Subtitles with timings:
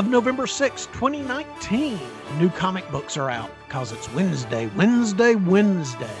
[0.00, 2.00] of November 6, 2019.
[2.38, 6.16] New comic books are out because it's Wednesday, Wednesday, Wednesday.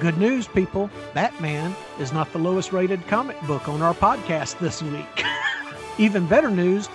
[0.00, 0.90] Good news, people.
[1.14, 5.24] Batman is not the lowest rated comic book on our podcast this week.
[5.98, 6.88] Even better news,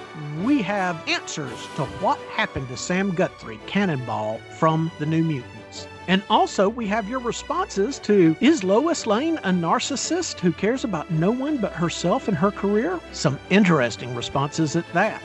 [0.43, 5.87] we have answers to what happened to Sam Guthrie, Cannonball, from the New Mutants.
[6.09, 11.09] And also, we have your responses to Is Lois Lane a narcissist who cares about
[11.11, 12.99] no one but herself and her career?
[13.13, 15.23] Some interesting responses at that.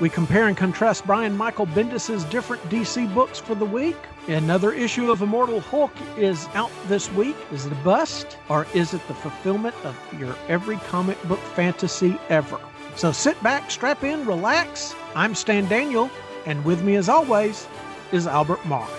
[0.00, 3.96] We compare and contrast Brian Michael Bendis's different DC books for the week.
[4.28, 7.34] Another issue of Immortal Hulk is out this week.
[7.50, 12.16] Is it a bust or is it the fulfillment of your every comic book fantasy
[12.28, 12.60] ever?
[12.94, 14.94] So sit back, strap in, relax.
[15.16, 16.10] I'm Stan Daniel,
[16.46, 17.66] and with me as always
[18.12, 18.90] is Albert Marsh.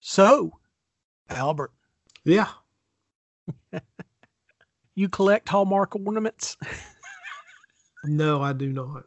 [0.00, 0.52] So,
[1.30, 1.72] Albert,
[2.24, 2.48] Yeah.
[4.94, 6.58] you collect Hallmark ornaments?
[8.04, 9.04] No, I do not.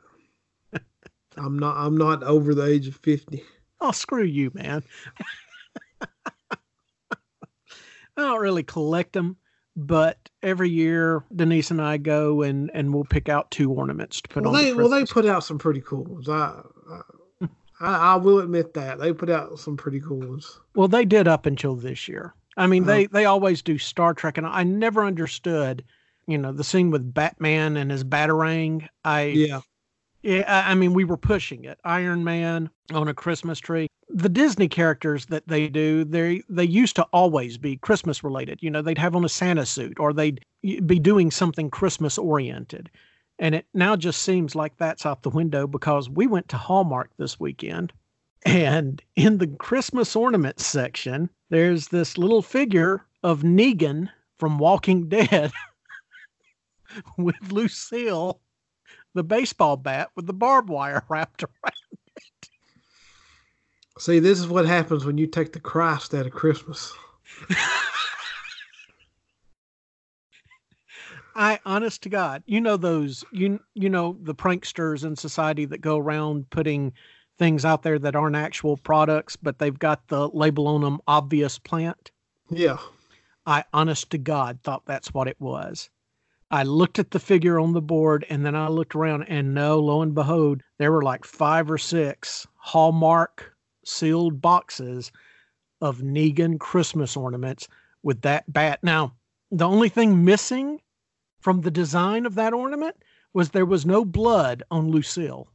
[1.35, 3.43] I'm not I'm not over the age of 50.
[3.81, 4.83] Oh, screw you, man.
[8.15, 9.37] I don't really collect them,
[9.75, 14.29] but every year Denise and I go and and we'll pick out two ornaments to
[14.29, 14.61] put Well, on.
[14.61, 16.29] they the well they put out some pretty cool ones.
[16.29, 17.01] I, I
[17.79, 18.99] I I will admit that.
[18.99, 20.59] They put out some pretty cool ones.
[20.75, 22.35] Well, they did up until this year.
[22.55, 22.91] I mean, Uh-huh.
[22.91, 25.83] they they always do Star Trek, and I never understood,
[26.27, 28.87] you know, the scene with Batman and his batarang.
[29.03, 29.61] I Yeah.
[30.21, 31.79] yeah, I mean, we were pushing it.
[31.83, 33.87] Iron Man on a Christmas tree.
[34.09, 38.59] The Disney characters that they do, they they used to always be Christmas related.
[38.61, 42.89] You know, they'd have on a Santa suit or they'd be doing something Christmas oriented.
[43.39, 47.09] And it now just seems like that's out the window because we went to Hallmark
[47.17, 47.91] this weekend.
[48.45, 55.51] And in the Christmas ornaments section, there's this little figure of Negan from Walking Dead
[57.17, 58.39] with Lucille,
[59.13, 61.73] the baseball bat with the barbed wire wrapped around.
[62.15, 62.49] It.
[63.99, 66.93] See, this is what happens when you take the Christ out of Christmas.
[71.35, 75.81] I honest to God, you know those you you know the pranksters in society that
[75.81, 76.93] go around putting
[77.39, 81.57] things out there that aren't actual products, but they've got the label on them obvious
[81.57, 82.11] plant.
[82.49, 82.77] Yeah.
[83.45, 85.89] I honest to God thought that's what it was.
[86.53, 89.79] I looked at the figure on the board and then I looked around and no,
[89.79, 95.11] lo and behold, there were like five or six Hallmark sealed boxes
[95.81, 97.67] of Negan Christmas ornaments
[98.03, 98.77] with that bat.
[98.83, 99.15] Now,
[99.49, 100.79] the only thing missing
[101.39, 102.97] from the design of that ornament
[103.33, 105.47] was there was no blood on Lucille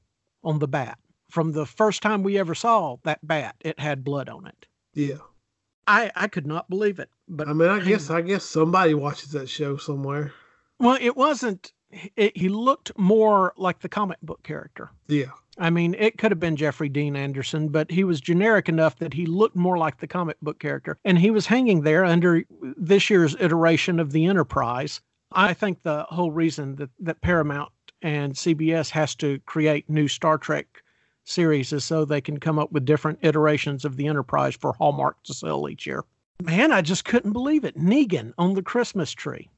[0.43, 0.99] on the bat.
[1.31, 4.67] From the first time we ever saw that bat, it had blood on it.
[4.95, 5.19] Yeah.
[5.87, 7.09] I, I could not believe it.
[7.29, 10.33] But I mean, I guess I guess somebody watches that show somewhere.
[10.79, 11.73] Well, it wasn't.
[12.17, 14.91] It, he looked more like the comic book character.
[15.07, 15.31] Yeah.
[15.59, 19.15] I mean, it could have been Jeffrey Dean Anderson, but he was generic enough that
[19.15, 20.99] he looked more like the comic book character.
[21.05, 22.45] And he was hanging there under
[22.77, 25.01] this year's iteration of the Enterprise.
[25.33, 27.73] I think the whole reason that, that Paramount
[28.03, 30.83] and CBS has to create new Star Trek
[31.25, 35.23] series is so they can come up with different iterations of the Enterprise for Hallmark
[35.25, 36.05] to sell each year.
[36.43, 37.77] Man, I just couldn't believe it.
[37.77, 39.51] Negan on the Christmas tree.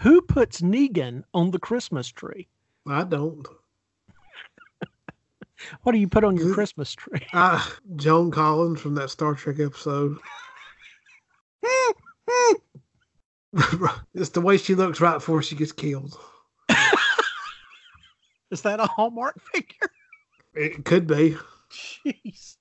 [0.00, 2.48] Who puts Negan on the Christmas tree?
[2.86, 3.46] I don't.
[5.82, 7.26] What do you put on your Christmas tree?
[7.34, 10.16] Ah, Joan Collins from that Star Trek episode.
[14.14, 16.18] it's the way she looks right before she gets killed.
[18.50, 19.90] Is that a Hallmark figure?
[20.54, 21.36] It could be.
[21.70, 22.56] Jeez.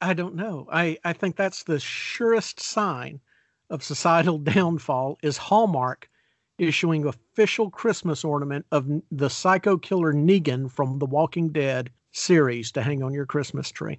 [0.00, 0.66] I don't know.
[0.72, 3.20] I, I think that's the surest sign
[3.68, 6.08] of societal downfall is Hallmark
[6.58, 12.82] issuing official Christmas ornament of the psycho killer Negan from the Walking Dead series to
[12.82, 13.98] hang on your Christmas tree.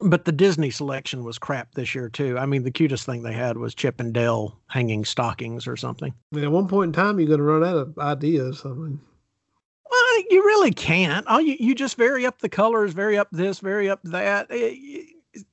[0.00, 2.38] But the Disney selection was crap this year too.
[2.38, 6.14] I mean, the cutest thing they had was Chip and Dale hanging stockings or something.
[6.32, 8.62] I mean, at one point in time, you're going to run out of ideas.
[8.64, 9.00] I mean,
[9.90, 11.26] Well, you really can't.
[11.26, 14.46] All you, you just vary up the colors, vary up this, vary up that.
[14.50, 15.02] Eh,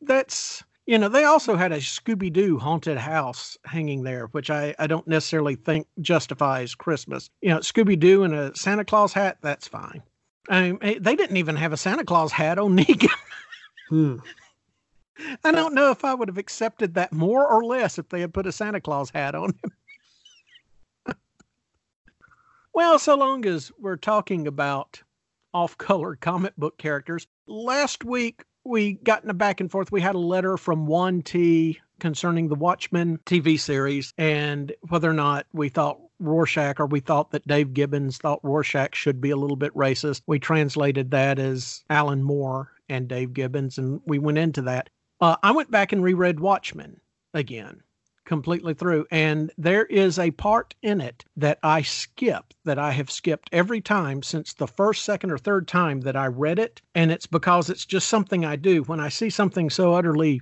[0.01, 1.09] That's you know.
[1.09, 5.55] They also had a Scooby Doo haunted house hanging there, which I I don't necessarily
[5.55, 7.29] think justifies Christmas.
[7.41, 9.37] You know, Scooby Doo and a Santa Claus hat.
[9.41, 10.03] That's fine.
[10.49, 13.09] I mean, eh, they didn't even have a Santa Claus hat on Negan.
[13.89, 14.17] hmm.
[15.43, 18.33] I don't know if I would have accepted that more or less if they had
[18.33, 19.53] put a Santa Claus hat on
[21.07, 21.15] him.
[22.73, 25.01] well, so long as we're talking about
[25.53, 29.91] off color comic book characters, last week we got in a back and forth.
[29.91, 35.45] We had a letter from 1T concerning the Watchmen TV series and whether or not
[35.53, 39.57] we thought Rorschach, or we thought that Dave Gibbons thought Rorschach should be a little
[39.57, 40.21] bit racist.
[40.27, 44.89] We translated that as Alan Moore and Dave Gibbons, and we went into that.
[45.21, 46.99] Uh, I went back and reread Watchmen
[47.33, 47.81] again
[48.25, 49.05] completely through.
[49.11, 53.81] And there is a part in it that I skip, that I have skipped every
[53.81, 56.81] time since the first, second, or third time that I read it.
[56.93, 58.83] And it's because it's just something I do.
[58.83, 60.41] When I see something so utterly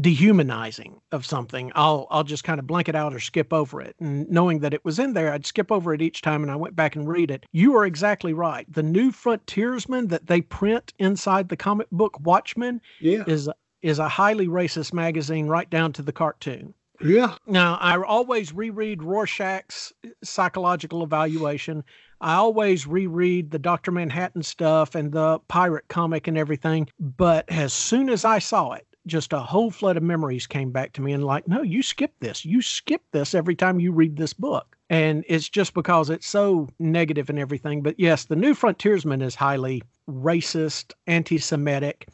[0.00, 3.94] dehumanizing of something i'll i'll just kind of blank it out or skip over it
[4.00, 6.56] and knowing that it was in there i'd skip over it each time and i
[6.56, 10.94] went back and read it you are exactly right the new frontiersman that they print
[10.98, 13.24] inside the comic book watchmen Yeah.
[13.26, 13.50] is
[13.82, 17.36] is a highly racist magazine right down to the cartoon Yeah.
[17.46, 19.92] now, I always reread Rorschach's
[20.22, 21.84] psychological evaluation.
[22.20, 23.90] I always reread the Dr.
[23.90, 26.88] Manhattan stuff and the pirate comic and everything.
[26.98, 30.92] But as soon as I saw it, just a whole flood of memories came back
[30.94, 32.44] to me and like, no, you skip this.
[32.44, 34.76] You skip this every time you read this book.
[34.88, 37.82] And it's just because it's so negative and everything.
[37.82, 42.06] But yes, the new frontiersman is highly racist, anti Semitic.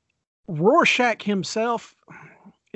[0.48, 1.94] Rorschach himself,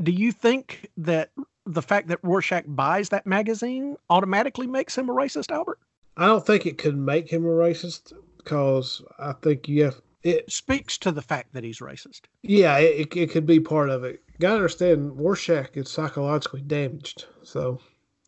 [0.02, 1.30] do you think that
[1.66, 5.78] the fact that Rorschach buys that magazine automatically makes him a racist, Albert?
[6.16, 10.50] I don't think it could make him a racist because I think you have it.
[10.50, 12.22] Speaks to the fact that he's racist.
[12.42, 14.22] Yeah, it, it, could be part of it.
[14.40, 17.26] Got to understand, Rorschach is psychologically damaged.
[17.42, 17.80] So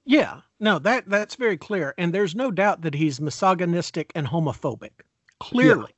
[0.04, 4.90] Yeah, no, that that's very clear, and there's no doubt that he's misogynistic and homophobic.
[5.38, 5.94] Clearly,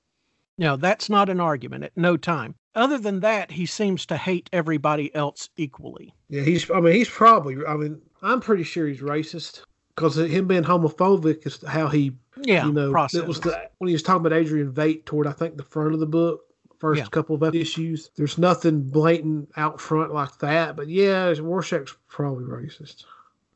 [0.56, 2.54] no, that's not an argument at no time.
[2.74, 6.14] Other than that, he seems to hate everybody else equally.
[6.28, 6.70] yeah, he's.
[6.70, 7.56] I mean, he's probably.
[7.66, 9.62] I mean, I'm pretty sure he's racist
[9.94, 12.12] because him being homophobic is how he.
[12.42, 13.20] Yeah, you know, process.
[13.20, 15.94] it was the when he was talking about Adrian Veidt toward I think the front
[15.94, 16.42] of the book.
[16.78, 17.06] First Yeah.
[17.06, 23.04] couple of issues, there's nothing blatant out front like that, but yeah, Rorschach's probably racist.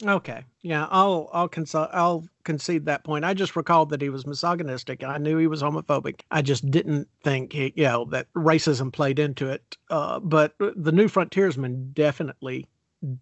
[0.05, 0.45] Okay.
[0.63, 3.25] Yeah, I'll I'll concede I'll concede that point.
[3.25, 5.03] I just recalled that he was misogynistic.
[5.03, 6.23] And I knew he was homophobic.
[6.31, 9.77] I just didn't think he, you know, that racism played into it.
[9.91, 12.69] Uh, but the new frontiersman definitely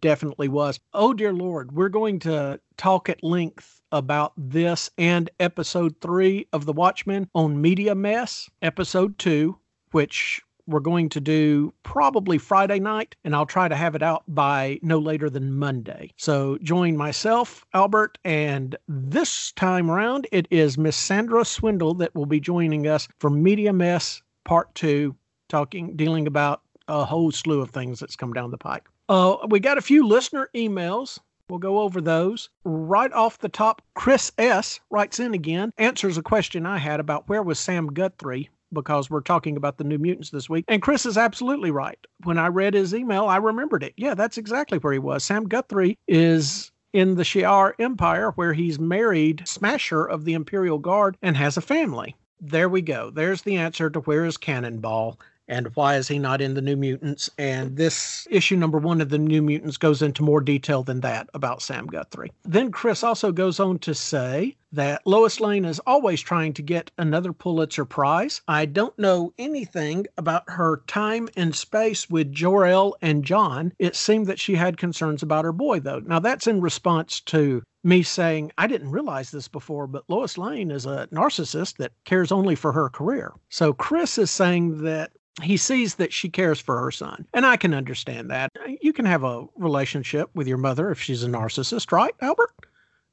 [0.00, 0.79] definitely was.
[0.93, 6.67] Oh dear lord, we're going to talk at length about this and episode 3 of
[6.67, 9.59] The Watchmen on Media Mess, episode 2,
[9.93, 10.41] which
[10.71, 14.79] we're going to do probably Friday night, and I'll try to have it out by
[14.83, 16.13] no later than Monday.
[16.17, 22.27] So join myself, Albert, and this time around, it is Miss Sandra Swindle that will
[22.27, 25.15] be joining us for Media Mess Part 2,
[25.49, 28.89] talking, dealing about a whole slew of things that's come down the pike.
[29.09, 31.19] Uh, we got a few listener emails.
[31.49, 32.49] We'll go over those.
[32.63, 34.79] Right off the top, Chris S.
[34.89, 39.21] writes in again, answers a question I had about where was Sam Guthrie because we're
[39.21, 40.65] talking about the New Mutants this week.
[40.69, 41.99] And Chris is absolutely right.
[42.25, 43.95] When I read his email, I remembered it.
[43.97, 45.25] Yeah, that's exactly where he was.
[45.25, 51.17] Sam Guthrie is in the Shi'ar Empire where he's married Smasher of the Imperial Guard
[51.23, 52.17] and has a family.
[52.41, 53.11] There we go.
[53.11, 55.19] There's the answer to where is Cannonball
[55.50, 57.29] and why is he not in the New Mutants?
[57.37, 61.29] And this issue number one of the New Mutants goes into more detail than that
[61.35, 62.32] about Sam Guthrie.
[62.44, 66.93] Then Chris also goes on to say that Lois Lane is always trying to get
[66.97, 68.41] another Pulitzer Prize.
[68.47, 73.73] I don't know anything about her time and space with Jor-El and Jon.
[73.81, 75.99] It seemed that she had concerns about her boy, though.
[75.99, 80.71] Now, that's in response to me saying, I didn't realize this before, but Lois Lane
[80.71, 83.33] is a narcissist that cares only for her career.
[83.49, 85.12] So Chris is saying that
[85.43, 87.27] he sees that she cares for her son.
[87.33, 88.51] And I can understand that.
[88.81, 92.53] You can have a relationship with your mother if she's a narcissist, right, Albert?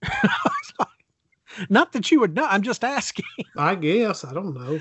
[1.69, 2.45] Not that you would know.
[2.45, 3.25] I'm just asking.
[3.57, 4.79] I guess I don't know.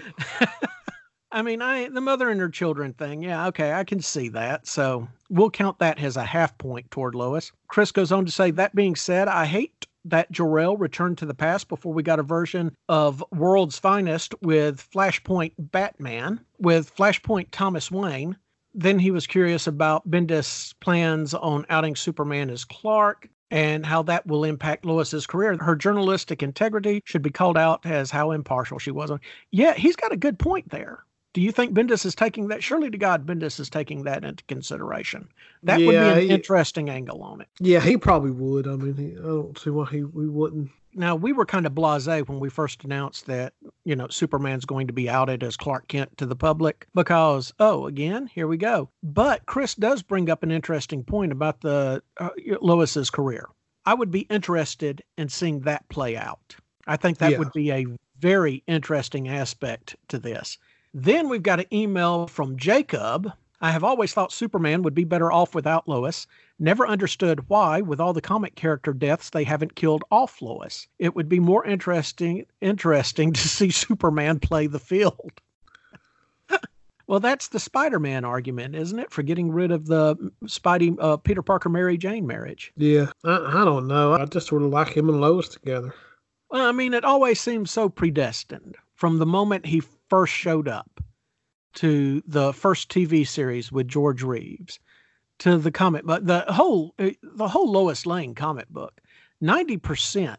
[1.33, 3.23] I mean, I the mother and her children thing.
[3.23, 4.67] Yeah, okay, I can see that.
[4.67, 7.53] So we'll count that as a half point toward Lois.
[7.69, 11.35] Chris goes on to say, that being said, I hate that Jor-El returned to the
[11.35, 17.91] past before we got a version of World's Finest with Flashpoint Batman, with Flashpoint Thomas
[17.91, 18.37] Wayne.
[18.75, 24.27] Then he was curious about Bendis' plans on outing Superman as Clark and how that
[24.27, 25.57] will impact Lois's career.
[25.57, 29.11] Her journalistic integrity should be called out as how impartial she was.
[29.51, 31.06] Yeah, he's got a good point there.
[31.37, 32.63] Do you think Bendis is taking that?
[32.63, 35.29] Surely to God, Bendis is taking that into consideration.
[35.65, 37.49] That would be an he- interesting angle on it.
[37.61, 38.67] Yeah, he probably would.
[38.67, 40.71] I mean, he, I don't see why he we wouldn't.
[40.95, 43.53] Now we were kind of blasé when we first announced that
[43.85, 47.85] you know Superman's going to be outed as Clark Kent to the public because oh
[47.87, 48.89] again here we go.
[49.03, 52.31] But Chris does bring up an interesting point about the uh,
[52.63, 53.47] Lois's career.
[53.85, 56.57] I would be interested in seeing that play out.
[56.87, 57.39] I think that Yeah.
[57.41, 57.85] would be a
[58.19, 60.57] very interesting aspect to this.
[60.99, 63.31] Then we've got an email from Jacob.
[63.61, 66.27] I have always thought Superman would be better off without Lois.
[66.59, 70.89] Never understood why, with all the comic character deaths, they haven't killed off Lois.
[70.99, 75.33] It would be more interesting interesting to see Superman play the field.
[77.07, 79.11] well, that's the Spider-Man argument, isn't it?
[79.11, 82.73] For getting rid of the Spidey uh, Peter Parker Mary Jane marriage.
[82.75, 84.15] Yeah, I, I don't know.
[84.15, 85.93] I just sort of like him and Lois together.
[86.51, 91.01] Well, I mean, it always seems so predestined from the moment he first showed up
[91.75, 94.79] to the first TV series with George Reeves
[95.39, 99.01] to the comic but the whole the whole Lois Lane comic book
[99.43, 100.37] 90%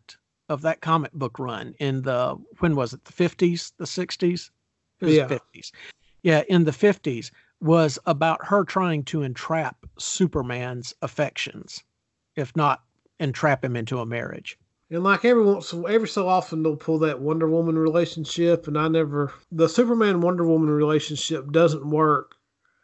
[0.50, 4.50] of that comic book run in the when was it the 50s the 60s
[5.00, 5.28] it was Yeah.
[5.28, 5.72] 50s
[6.24, 7.30] yeah in the 50s
[7.62, 11.84] was about her trying to entrap Superman's affections
[12.36, 12.84] if not
[13.20, 14.58] entrap him into a marriage
[14.90, 18.88] And like every once, every so often, they'll pull that Wonder Woman relationship, and I
[18.88, 19.34] never.
[19.52, 22.36] The Superman Wonder Woman relationship doesn't work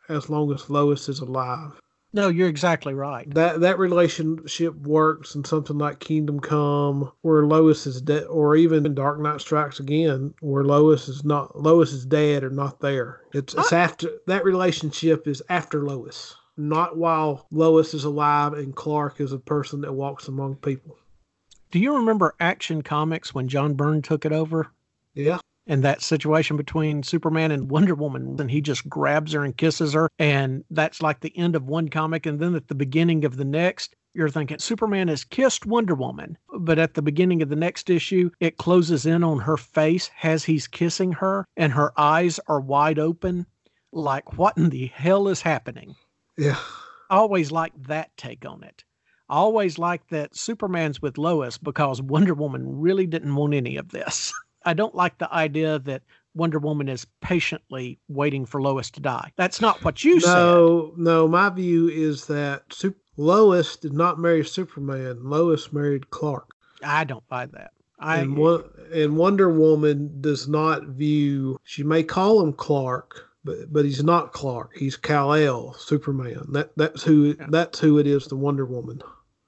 [0.10, 1.80] as long as Lois is alive.
[2.12, 7.88] no you're exactly right That that relationship works in something like Kingdom Come, where Lois
[7.88, 12.06] is dead, or even in Dark Knight Strikes Again, where Lois is not Lois is
[12.06, 13.22] dead or not there.
[13.34, 19.22] It's it's after that relationship is after Lois, not while Lois is alive and Clark
[19.22, 20.98] is a person that walks among people.
[21.74, 24.72] Do you remember action comics when John Byrne took it over
[25.16, 29.58] Yeah, and that situation between Superman and Wonder Woman, and he just grabs her and
[29.58, 33.26] kisses her, and that's like the end of one comic, and then at the beginning
[33.26, 37.50] of the next, you're thinking Superman has kissed Wonder Woman, but at the beginning of
[37.50, 41.92] the next issue, it closes in on her face as he's kissing her, and her
[42.00, 43.48] eyes are wide open,
[43.92, 45.96] like what in the hell is happening?
[46.38, 46.60] yeah.
[47.10, 48.84] I always liked that take on it.
[49.34, 53.90] I always liked that Superman's with Lois because Wonder Woman really didn't want any of
[53.90, 54.32] this.
[54.66, 56.04] I don't like the idea that
[56.36, 59.32] Wonder Woman is patiently waiting for Lois to die.
[59.36, 60.36] That's not what you said.
[60.36, 61.28] No, no.
[61.28, 65.24] My view is that Sup- Lois did not marry Superman.
[65.24, 66.52] Lois married Clark.
[66.84, 67.72] I don't buy that.
[67.98, 68.38] I and,
[68.94, 71.58] and Wonder Woman does not view.
[71.64, 74.78] She may call him Clark, but but he's not Clark.
[74.78, 76.46] He's Kal El, Superman.
[76.52, 77.48] That that's who Yeah.
[77.50, 78.28] that's who it is.
[78.28, 79.02] The Wonder Woman.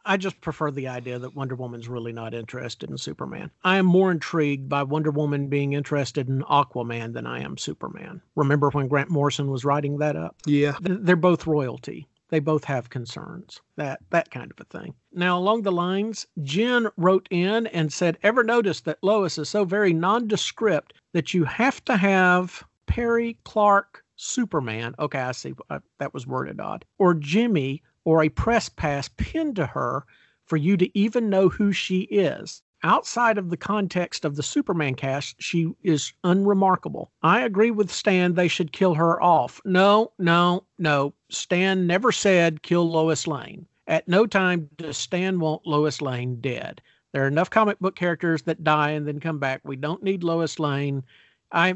[0.05, 3.49] I just prefer the idea that Wonder Woman's really not interested in Superman.
[3.63, 8.21] I am more intrigued by Wonder Woman being interested in Aquaman than I am Superman.
[8.35, 10.35] Remember when Grant Morrison was writing that up?
[10.45, 12.07] Yeah, they're both royalty.
[12.29, 13.61] They both have concerns.
[13.77, 14.95] That that kind of a thing.
[15.11, 19.63] Now, along the lines, Jen wrote in and said, "Ever notice that Lois is so
[19.63, 24.95] very nondescript that you have to have Perry Clark Superman?
[24.97, 25.53] Okay, I see.
[25.69, 26.85] Uh, that was worded odd.
[26.97, 30.05] Or Jimmy or a press pass pinned to her
[30.45, 34.93] for you to even know who she is." Outside of the context of the Superman
[34.93, 37.11] cast, she is unremarkable.
[37.23, 39.59] I agree with Stan they should kill her off.
[39.65, 41.15] No, no, no.
[41.29, 43.65] Stan never said kill Lois Lane.
[43.87, 46.79] At no time does Stan want Lois Lane dead.
[47.11, 49.61] There are enough comic book characters that die and then come back.
[49.63, 51.03] We don't need Lois Lane.
[51.51, 51.75] I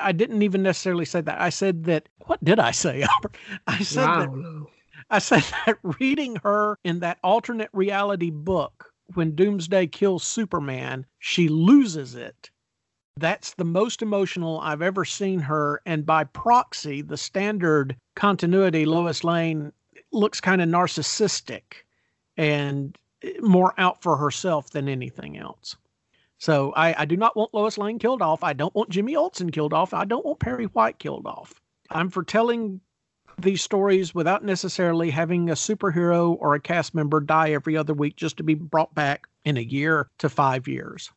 [0.00, 1.40] I didn't even necessarily say that.
[1.40, 3.36] I said that what did I say, Albert?
[3.66, 4.66] I said that.
[5.10, 11.48] I said that reading her in that alternate reality book when Doomsday kills Superman, she
[11.48, 12.50] loses it.
[13.16, 15.80] That's the most emotional I've ever seen her.
[15.86, 19.72] And by proxy, the standard continuity, Lois Lane
[20.12, 21.84] looks kind of narcissistic
[22.36, 22.96] and
[23.40, 25.76] more out for herself than anything else.
[26.38, 28.44] So I, I do not want Lois Lane killed off.
[28.44, 29.92] I don't want Jimmy Olsen killed off.
[29.92, 31.60] I don't want Perry White killed off.
[31.90, 32.80] I'm for telling
[33.38, 38.16] these stories without necessarily having a superhero or a cast member die every other week
[38.16, 41.10] just to be brought back in a year to five years.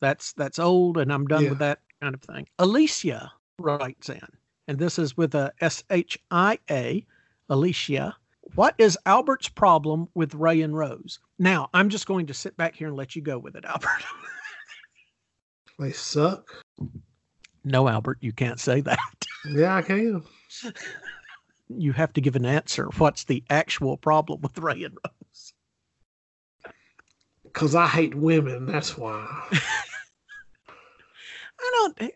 [0.00, 1.50] That's that's old and I'm done Yeah.
[1.50, 2.46] with that kind of thing.
[2.58, 4.20] Alicia writes in,
[4.68, 7.04] and this is with a S H I A,
[7.48, 8.16] Alicia.
[8.54, 11.18] What is Albert's problem with Rey and Rose?
[11.38, 13.88] Now, I'm just going to sit back here and let you go with it, Albert.
[15.80, 16.48] They suck.
[17.62, 18.98] no, Albert, you can't say that.
[19.48, 20.24] Yeah, I can.
[21.68, 22.86] You have to give an answer.
[22.98, 25.52] What's the actual problem with Rey and Rose?
[27.44, 28.66] Because I hate women.
[28.66, 29.26] That's why.
[31.60, 32.00] I don't.
[32.00, 32.12] I,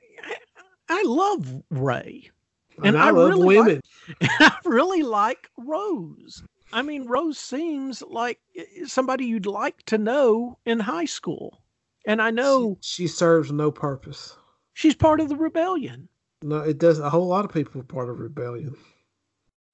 [0.88, 2.30] I love Rey.
[2.78, 3.80] And, And I, I love really like- women.
[4.22, 6.42] I really like Rose.
[6.72, 8.40] I mean, Rose seems like
[8.86, 11.60] somebody you'd like to know in high school.
[12.06, 14.36] And I know she, she serves no purpose.
[14.72, 16.08] she's part of the rebellion.
[16.40, 16.98] No, it does.
[16.98, 18.74] A whole lot of people are part of rebellion.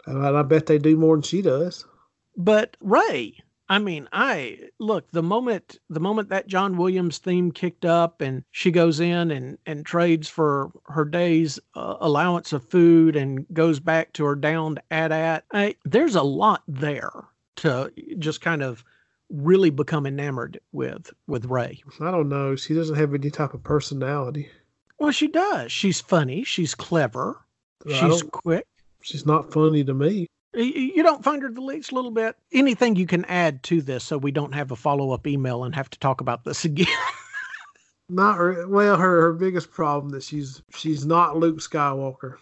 [0.09, 1.85] And I, bet they do more than she does.
[2.37, 3.37] But Rey,
[3.69, 8.43] I mean, I look the moment the moment that John Williams theme kicked up, and
[8.51, 13.81] she goes in and and trades for her day's uh, allowance of food and goes
[13.81, 15.45] back to her downed AT-AT.
[15.53, 17.11] I, there's a lot there
[17.57, 18.85] to just kind of
[19.29, 21.83] really become enamored with with Rey.
[22.01, 22.57] I don't know.
[22.57, 24.49] She doesn't have any type of personality.
[24.99, 25.71] Well, she does.
[25.71, 26.45] She's funny.
[26.45, 27.45] She's clever.
[27.87, 28.67] She's quick.
[29.09, 30.27] She's not funny to me.
[30.55, 32.37] You don't find her the least little bit.
[32.53, 35.75] Anything you can add to this so we don't have a follow up email and
[35.75, 36.87] have to talk about this again.
[38.11, 38.97] Not well.
[38.97, 42.37] Her her biggest problem that she's she's not Luke Skywalker.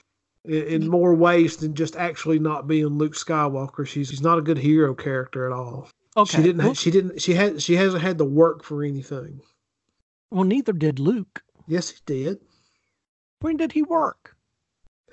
[0.44, 4.42] In, in more ways than just actually not being Luke Skywalker, she's she's not a
[4.42, 5.88] good hero character at all.
[6.16, 6.36] okay.
[6.36, 6.64] She didn't.
[6.64, 7.20] well, she didn't.
[7.20, 7.60] She had.
[7.62, 9.40] She hasn't had to work for anything.
[10.30, 11.42] well, neither did Luke.
[11.66, 12.38] Yes, he did.
[13.40, 14.35] When did he work?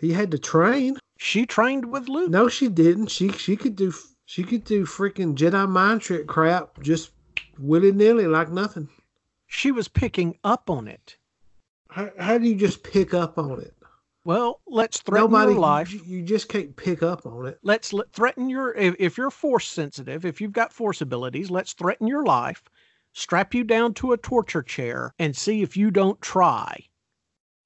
[0.03, 0.97] He had to train.
[1.17, 2.29] She trained with Luke.
[2.29, 3.07] No, she didn't.
[3.07, 3.93] She she could do
[4.25, 7.11] she could do freaking Jedi mind trick crap just
[7.57, 8.89] willy nilly like nothing.
[9.47, 11.15] She was picking up on it.
[11.89, 13.73] How, how do you just pick up on it?
[14.25, 15.51] Well, let's threaten Nobody.
[15.53, 15.93] your life.
[15.93, 17.59] You, you just can't pick up on it.
[17.63, 21.71] let's let, threaten your if, if you're force sensitive if you've got force abilities let's
[21.71, 22.61] threaten your life
[23.13, 26.89] strap you down to a torture chair and see if you don't try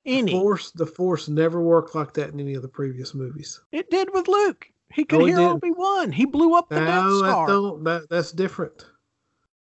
[0.07, 3.61] any Force the Force never worked like that in any of the previous movies.
[3.71, 5.51] it did with luke he could oh, No, hear didn't.
[5.51, 7.83] obi-wan he blew up the death No, that star don't.
[7.83, 8.85] That that's different.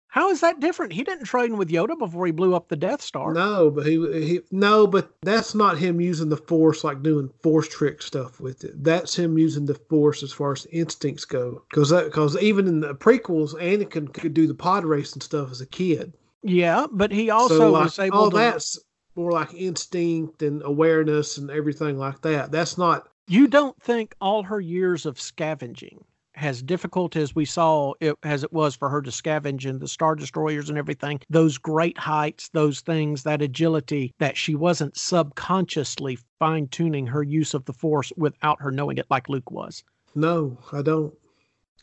[0.09, 3.02] how is that different he didn't train with yoda before he blew up the death
[3.02, 3.92] star No, but he
[4.26, 8.64] he no, but that's not him using the Force like doing Force trick stuff with
[8.64, 8.82] it.
[8.82, 11.62] That's him using the Force as far as instincts go.
[11.70, 12.06] Because that.
[12.06, 16.14] because even in the prequels, Anakin could do the pod racing stuff as a kid.
[16.42, 18.78] yeah but he also so like, was able all to that's
[19.14, 22.50] more like instinct and awareness and everything like that.
[22.50, 23.08] That's not.
[23.26, 28.42] You don't think all her years of scavenging, as difficult as we saw it as
[28.44, 32.48] it was for her to scavenge in the Star Destroyers and everything, those great heights,
[32.48, 38.12] those things, that agility, that she wasn't subconsciously fine tuning her use of the Force
[38.16, 39.84] without her knowing it like Luke was.
[40.14, 41.14] No, I don't.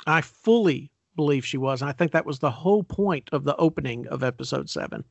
[0.06, 1.82] I fully believe she was.
[1.82, 5.04] And I think that was the whole point of the opening of episode seven.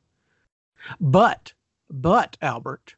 [0.99, 1.53] But,
[1.89, 2.95] but, Albert,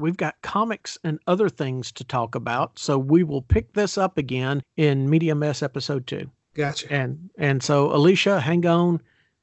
[0.00, 2.78] we've got comics and other things to talk about.
[2.78, 6.30] So we will pick this up again in Media Mess episode two.
[6.54, 6.92] Gotcha.
[6.92, 9.00] And, and so, Alicia, hang on,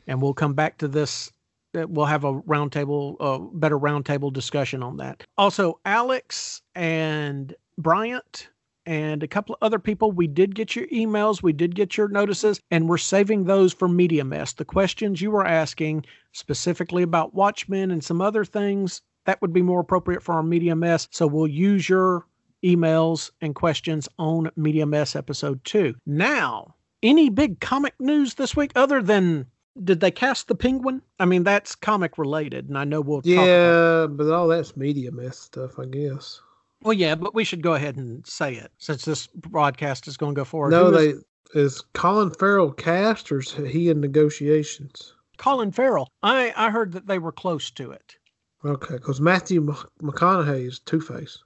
[0.07, 1.31] and we'll come back to this.
[1.77, 5.23] Uh, We'll have a roundtable, a better roundtable discussion on that.
[5.37, 8.47] Also, Alex and Bryant
[8.85, 10.11] and a couple of other people.
[10.11, 13.87] We did get your emails, we did get your notices, and we're saving those for
[13.87, 14.53] Media Mess.
[14.53, 19.61] The questions you were asking specifically about Watchmen and some other things that would be
[19.61, 21.07] more appropriate for our Media Mess.
[21.11, 22.25] So we'll use your
[22.63, 25.95] emails and questions on Media Mess episode two.
[26.05, 29.47] Now, any big comic news this week other than
[29.83, 31.01] did they cast the penguin?
[31.19, 35.37] I mean, that's comic related, and I know we'll Yeah, but all that's media mess
[35.37, 36.41] stuff, I guess.
[36.81, 40.35] Well, yeah, but we should go ahead and say it since this broadcast is going
[40.35, 40.71] to go forward.
[40.71, 41.21] No, Who is- they
[41.59, 45.13] is Colin Farrell cast or is he in negotiations?
[45.37, 46.09] Colin Farrell.
[46.23, 48.15] I I heard that they were close to it.
[48.63, 49.61] Okay, because Matthew
[50.01, 51.37] McConaughey is Two Face,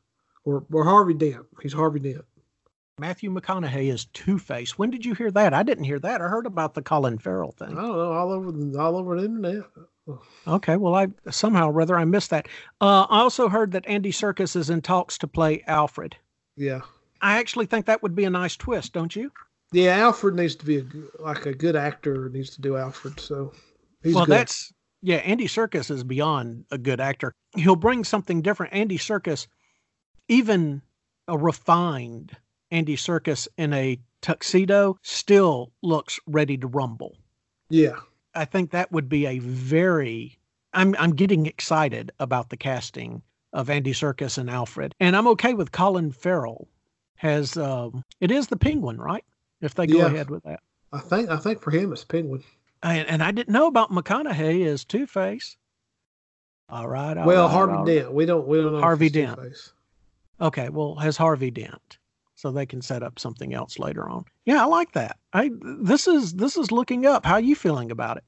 [0.46, 1.46] or or Harvey Dent.
[1.62, 2.24] He's Harvey Dent.
[2.98, 4.78] Matthew McConaughey is Two Face.
[4.78, 5.54] When did you hear that?
[5.54, 6.22] I didn't hear that.
[6.22, 7.78] I heard about the Colin Farrell thing.
[7.78, 9.64] I don't know, all over the all over the internet.
[10.48, 12.48] Okay, well, I somehow or rather I missed that.
[12.82, 16.16] Uh, I also heard that Andy Serkis is in talks to play Alfred.
[16.56, 16.82] Yeah,
[17.22, 19.32] I actually think that would be a nice twist, don't you?
[19.72, 19.98] yeah.
[19.98, 20.86] Alfred needs to be a
[21.22, 22.30] like a good actor.
[22.30, 23.20] Needs to do Alfred.
[23.20, 23.54] So
[24.02, 24.34] he's well, good.
[24.34, 25.18] that's yeah.
[25.18, 27.34] Andy Serkis is beyond a good actor.
[27.56, 28.74] He'll bring something different.
[28.74, 29.46] Andy Serkis,
[30.28, 30.82] even
[31.28, 32.36] a refined
[32.72, 37.16] Andy Serkis in a tuxedo, still looks ready to rumble.
[37.70, 37.98] yeah.
[38.36, 40.38] I think that would be a very.
[40.74, 45.54] I'm I'm getting excited about the casting of Andy Serkis and Alfred, and I'm okay
[45.54, 46.68] with Colin Farrell.
[47.16, 49.26] Has um, it is the Penguin, right?
[49.62, 50.06] If they go Yeah.
[50.08, 50.62] ahead with that.
[50.94, 52.44] I think I think for him it's Penguin.
[52.82, 55.58] And, and I didn't know about McConaughey as Two Face.
[56.70, 57.18] All right.
[57.18, 57.86] all well, right, Harvey right.
[57.86, 58.14] Dent.
[58.14, 58.80] We don't we don't know.
[58.80, 59.40] Harvey Dent.
[60.42, 61.98] Okay, well, has Harvey Dent,
[62.40, 64.24] so they can set up something else later on.
[64.46, 65.18] Yeah, I like that.
[65.34, 67.26] I this is this is looking up.
[67.26, 68.24] How you feeling about it?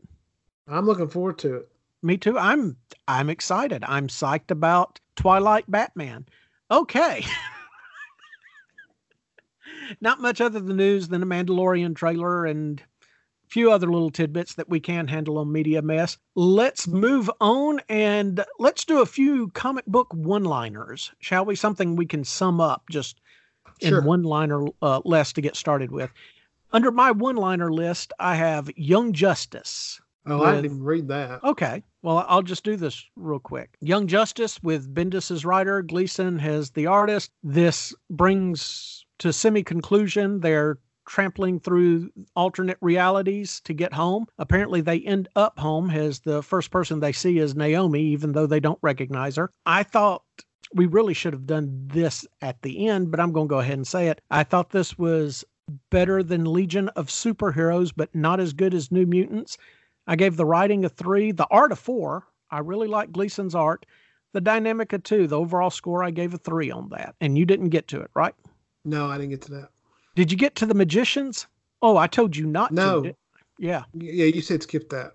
[0.68, 1.72] I'm looking forward to it.
[2.04, 2.38] Me too.
[2.38, 2.76] I'm
[3.08, 3.86] I'm excited.
[3.88, 6.26] I'm psyched about Twilight Batman.
[6.70, 7.24] Okay.
[10.02, 14.56] Not much other than news than a Mandalorian trailer and a few other little tidbits
[14.56, 16.18] that we can handle on Media Mess.
[16.36, 21.56] Let's move on and let's do a few comic book one-liners, shall we?
[21.56, 23.21] Something we can sum up just
[23.84, 24.00] Sure.
[24.00, 26.12] in one-liner uh, less to get started with.
[26.74, 30.00] Under my one-liner list, I have Young Justice.
[30.26, 31.44] Oh, I didn't even read that.
[31.44, 31.84] Okay.
[32.04, 33.76] Well, I'll just do this real quick.
[33.82, 37.32] Young Justice with Bendis as writer, Gleason as the artist.
[37.44, 44.26] This brings to semi conclusion their trampling through alternate realities to get home.
[44.38, 48.48] Apparently, they end up home as the first person they see is Naomi, even though
[48.48, 49.52] they don't recognize her.
[49.66, 50.24] I thought
[50.74, 53.78] we really should have done this at the end, but I'm going to go ahead
[53.78, 54.22] and say it.
[54.32, 55.44] I thought this was
[55.90, 59.58] better than Legion of Superheroes, but not as good as New Mutants.
[60.08, 62.26] I gave the writing a three, the art a four.
[62.50, 63.86] I really like Gleason's art.
[64.34, 65.28] The dynamic a two.
[65.28, 68.12] The overall score I gave a three on that, and you didn't get to it,
[68.14, 68.34] right?
[68.86, 69.70] No, I didn't get to that.
[70.16, 71.48] Did you get to the magicians?
[71.82, 73.04] Oh, I told you not no.
[73.04, 73.16] to.
[73.60, 73.84] Yeah.
[73.94, 75.14] Yeah, you said skip that.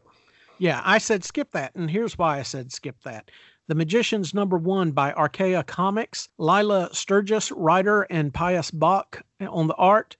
[0.58, 1.74] Yeah, I said skip that.
[1.74, 3.30] And here's why I said skip that.
[3.68, 9.74] The Magicians number one by Archaia Comics, Lilah Sturges, writer, and Pius Bak on the
[9.74, 10.16] art.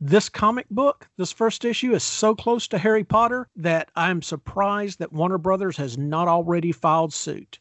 [0.00, 4.98] This comic book, this first issue, is so close to Harry Potter that I'm surprised
[4.98, 7.60] that Warner Brothers has not already filed suit.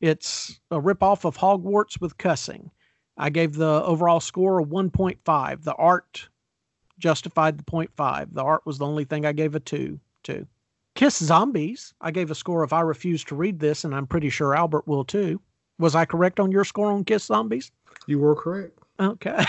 [0.00, 2.70] It's a ripoff of Hogwarts with cussing.
[3.16, 5.64] I gave the overall score a 1.5.
[5.64, 6.28] The art
[6.96, 8.34] justified the 0.5.
[8.34, 10.46] The art was the only thing I gave a 2 to.
[10.94, 14.30] Kiss Zombies, I gave a score of I refuse to read this, and I'm pretty
[14.30, 15.40] sure Albert will too.
[15.78, 17.70] Was I correct on your score on Kiss Zombies?
[18.06, 18.78] You were correct.
[18.98, 19.44] Okay.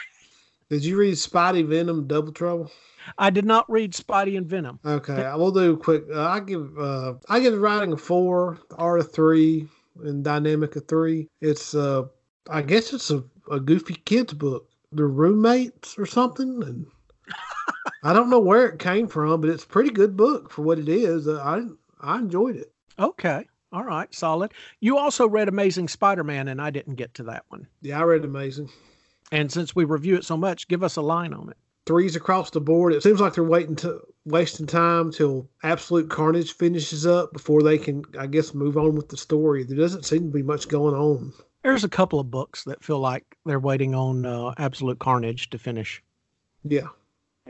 [0.70, 2.70] did you read Spidey Venom Double Trouble?
[3.18, 4.78] I did not read Spidey and Venom.
[4.84, 6.04] Okay, I will do quick.
[6.12, 9.68] Uh, I give uh, I give the writing a four, the art a three,
[10.02, 11.28] and dynamic a three.
[11.40, 12.04] It's uh
[12.50, 14.68] I guess it's a, a goofy kids book.
[14.92, 16.86] They're roommates or something, and
[18.02, 20.78] I don't know where it came from, but it's a pretty good book for what
[20.78, 21.28] it is.
[21.28, 21.62] Uh, I
[22.14, 22.72] I enjoyed it.
[22.98, 24.52] Okay, all right, solid.
[24.80, 27.66] You also read Amazing Spider-Man, and I didn't get to that one.
[27.82, 28.70] Yeah, I read Amazing.
[29.32, 31.56] And since we review it so much, give us a line on it.
[31.86, 32.92] Threes across the board.
[32.92, 37.78] It seems like they're waiting to wasting time till Absolute Carnage finishes up before they
[37.78, 39.64] can, I guess, move on with the story.
[39.64, 41.32] There doesn't seem to be much going on.
[41.62, 45.58] There's a couple of books that feel like they're waiting on uh, Absolute Carnage to
[45.58, 46.02] finish.
[46.64, 46.88] Yeah.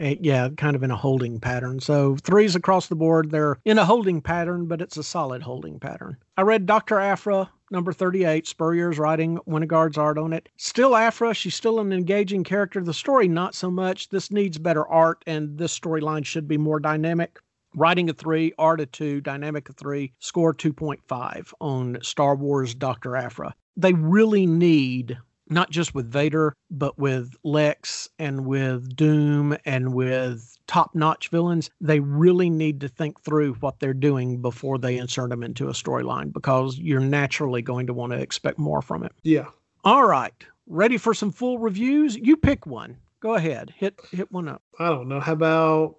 [0.00, 1.78] Uh, yeah, kind of in a holding pattern.
[1.80, 3.30] So threes across the board.
[3.30, 6.16] They're in a holding pattern, but it's a solid holding pattern.
[6.36, 6.98] I read Dr.
[6.98, 10.48] Aphra, number 38, Spurrier's writing, Wijngaard's art on it.
[10.56, 12.82] Still Aphra, she's still an engaging character.
[12.82, 14.08] The story, not so much.
[14.08, 17.38] This needs better art, and this storyline should be more dynamic.
[17.76, 23.16] Writing a three, art a two, dynamic a three, score 2.5 on Star Wars Dr.
[23.16, 23.54] Aphra.
[23.76, 25.16] they really need
[25.50, 31.70] not just with Vader, but with Lex and with Doom and with top notch villains,
[31.80, 35.72] they really need to think through what they're doing before they insert them into a
[35.72, 39.12] storyline because you're naturally going to want to expect more from it.
[39.22, 39.46] Yeah.
[39.84, 40.34] All right.
[40.66, 42.16] Ready for some full reviews?
[42.16, 42.96] You pick one.
[43.18, 43.74] Go ahead.
[43.76, 44.62] Hit hit one up.
[44.78, 45.20] I don't know.
[45.20, 45.96] How about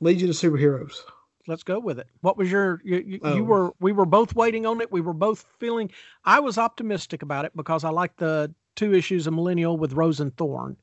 [0.00, 1.00] Legion of Superheroes?
[1.46, 2.06] let's go with it.
[2.20, 3.34] What was your you, you, oh.
[3.36, 4.90] you, were we were both waiting on it.
[4.90, 5.90] We were both feeling
[6.24, 10.20] I was optimistic about it because I like the two issues of Millennium with Rose
[10.20, 10.76] and Thorn.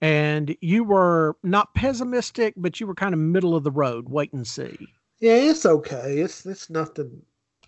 [0.00, 4.32] And you were not pessimistic, but you were kind of middle of the road, wait
[4.32, 4.76] and see.
[5.18, 6.18] Yeah, it's okay.
[6.18, 7.22] It's it's nothing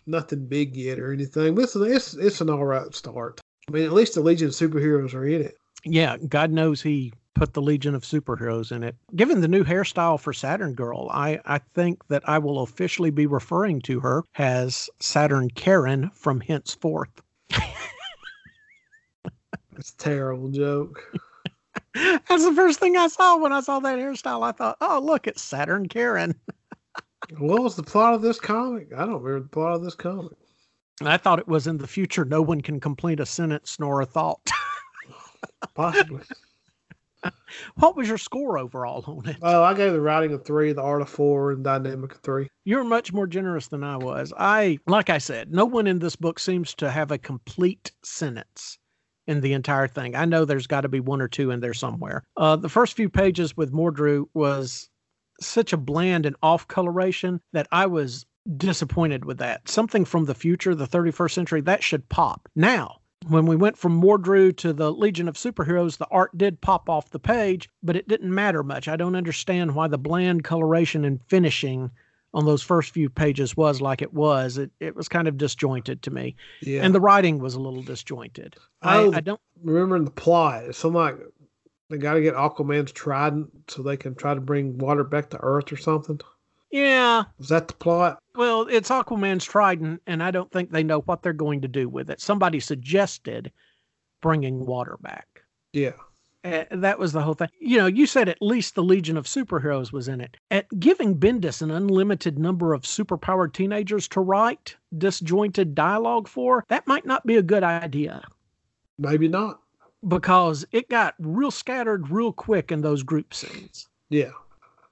[0.06, 1.54] nothing big yet or anything.
[1.54, 3.40] But it's it's, it's an all right start.
[3.68, 5.56] I mean, at least the Legion of Superheroes are in it.
[5.84, 8.96] Yeah, God knows he put the Legion of Superheroes in it.
[9.16, 13.26] Given the new hairstyle for Saturn Girl, I, I think that I will officially be
[13.26, 17.22] referring to her as Saturn Karen from henceforth.
[19.80, 21.10] That's a terrible joke.
[21.94, 24.42] That's the first thing I saw when I saw that hairstyle.
[24.42, 26.34] I thought, oh, look, it's Saturn Karen.
[27.38, 28.88] what was the plot of this comic?
[28.94, 30.36] I don't remember the plot of this comic.
[31.02, 32.26] I thought it was in the future.
[32.26, 34.50] No one can complete a sentence nor a thought.
[35.74, 36.24] Possibly.
[37.76, 39.38] what was your score overall on it?
[39.40, 42.50] Oh, I gave the writing a three, the art a four, and dynamic a three.
[42.66, 44.30] You're much more generous than I was.
[44.36, 48.76] I, like I said, no one in this book seems to have a complete sentence
[49.30, 50.16] in the entire thing.
[50.16, 52.24] I know there's got to be one or two in there somewhere.
[52.36, 54.90] Uh, the first few pages with Mordru was
[55.40, 59.68] such a bland and off coloration that I was disappointed with that.
[59.68, 62.48] Something from the future, the 31st century, that should pop.
[62.56, 62.96] Now,
[63.28, 67.10] when we went from Mordru to the Legion of Superheroes, the art did pop off
[67.10, 68.88] the page, but it didn't matter much.
[68.88, 71.92] I don't understand why the bland coloration and finishing
[72.32, 74.58] on those first few pages was like it was.
[74.58, 76.36] It it was kind of disjointed to me.
[76.60, 76.82] Yeah.
[76.82, 78.56] And the writing was a little disjointed.
[78.82, 80.64] I, I, I don't remember the plot.
[80.64, 81.16] It's something like
[81.88, 85.38] they got to get Aquaman's trident so they can try to bring water back to
[85.40, 86.20] Earth or something.
[86.70, 87.24] Yeah.
[87.40, 88.20] Is that the plot?
[88.36, 91.88] Well, it's Aquaman's trident, and I don't think they know what they're going to do
[91.88, 92.20] with it.
[92.20, 93.50] Somebody suggested
[94.22, 95.42] bringing water back.
[95.72, 95.92] Yeah.
[96.42, 97.48] Uh, that was the whole thing.
[97.60, 100.36] You know, you said at least the Legion of Superheroes was in it.
[100.50, 106.86] At giving Bendis an unlimited number of superpowered teenagers to write disjointed dialogue for, that
[106.86, 108.22] might not be a good idea.
[108.98, 109.60] Maybe not.
[110.06, 113.88] because it got real scattered real quick in those group scenes.
[114.08, 114.30] Yeah.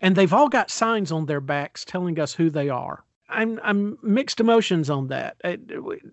[0.00, 3.04] And they've all got signs on their backs telling us who they are.
[3.30, 5.36] I'm I'm mixed emotions on that.
[5.44, 5.60] It,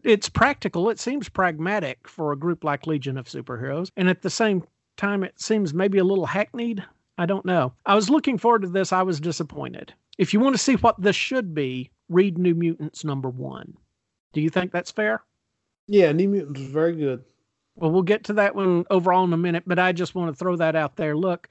[0.04, 0.90] it's practical.
[0.90, 4.64] It seems pragmatic for a group like Legion of Superheroes, and at the same
[4.98, 6.84] time, it seems maybe a little hackneyed.
[7.18, 7.74] I don't know.
[7.86, 8.92] I was looking forward to this.
[8.92, 9.94] I was disappointed.
[10.18, 13.74] If you want to see what this should be, read New Mutants number one.
[14.34, 15.24] Do you think that's fair?
[15.88, 17.24] Yeah, New Mutants was very good.
[17.76, 20.38] Well, we'll get to that one overall in a minute, but I just want to
[20.38, 21.16] throw that out there.
[21.16, 21.50] Look,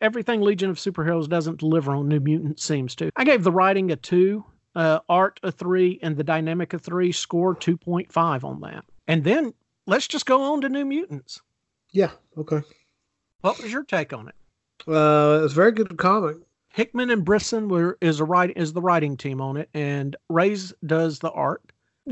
[0.00, 3.10] everything Legion of Superheroes doesn't deliver on New Mutants seems to.
[3.16, 7.12] I gave the writing a two, uh, art a three, and the dynamic a three.
[7.12, 8.84] Score two point five on that.
[9.08, 9.52] And then
[9.86, 11.40] let's just go on to New Mutants.
[11.96, 12.10] Yeah.
[12.36, 12.60] Okay.
[13.40, 14.34] What was your take on it?
[14.86, 16.36] Uh, it's a very good comic.
[16.68, 20.74] Hickman and Brisson were is a write is the writing team on it, and Reis
[20.84, 21.62] does the art.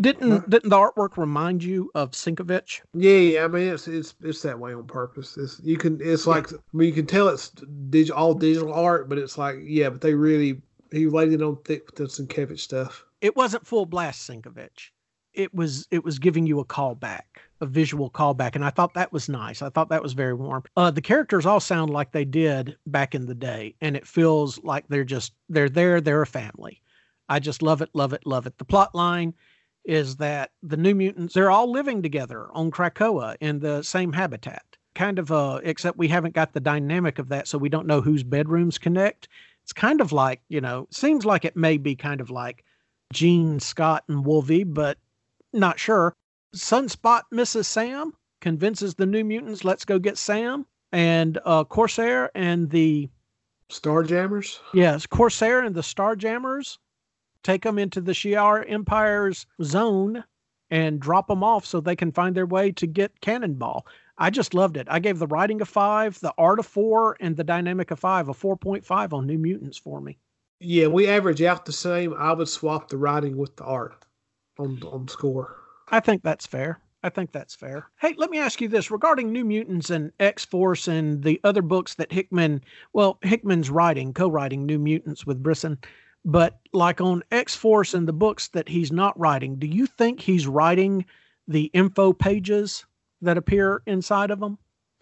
[0.00, 2.80] Didn't didn't the artwork remind you of Sienkiewicz?
[2.94, 5.36] Yeah, yeah, I mean it's it's it's that way on purpose.
[5.36, 6.56] It's you can it's like yeah.
[6.56, 7.50] I mean you can tell it's
[7.90, 11.58] dig, all digital art, but it's like yeah, but they really he laid it on
[11.66, 13.04] thick with the Sienkiewicz stuff.
[13.20, 14.92] It wasn't full blast Sienkiewicz.
[15.34, 17.22] It was it was giving you a callback,
[17.60, 19.62] a visual callback, and I thought that was nice.
[19.62, 20.62] I thought that was very warm.
[20.76, 24.62] Uh, the characters all sound like they did back in the day, and it feels
[24.62, 26.00] like they're just they're there.
[26.00, 26.80] They're a family.
[27.28, 28.58] I just love it, love it, love it.
[28.58, 29.34] The plot line
[29.84, 34.64] is that the New Mutants, they're all living together on Krakoa in the same habitat.
[34.94, 38.00] Kind of, uh, except we haven't got the dynamic of that, so we don't know
[38.00, 39.28] whose bedrooms connect.
[39.62, 42.64] It's kind of like, you know, seems like it may be kind of like
[43.12, 44.98] Jean, Scott, and Wolvie, but
[45.54, 46.14] not sure.
[46.54, 50.66] Sunspot misses Sam, convinces the New Mutants, let's go get Sam.
[50.92, 53.10] And uh, Corsair and the
[53.70, 54.60] Starjammers?
[54.72, 56.78] Yes, Corsair and the Starjammers
[57.42, 60.24] take them into the Shi'ar Empire's zone
[60.70, 63.86] and drop them off so they can find their way to get Cannonball.
[64.16, 64.86] I just loved it.
[64.90, 68.28] I gave the writing a five, the art a four, and the dynamic a five,
[68.28, 70.18] a 4.5 on New Mutants for me.
[70.60, 72.14] Yeah, we average out the same.
[72.14, 74.03] I would swap the writing with the art
[74.58, 75.56] on, on score.
[75.88, 76.80] I think that's fair.
[77.02, 77.90] I think that's fair.
[78.00, 81.60] Hey, let me ask you this regarding New Mutants and X Force and the other
[81.60, 82.62] books that Hickman,
[82.94, 85.78] well, Hickman's writing, co writing New Mutants with Brisson.
[86.24, 90.18] But like on X Force and the books that he's not writing, do you think
[90.18, 91.04] he's writing
[91.46, 92.86] the info pages
[93.20, 94.56] that appear inside of them?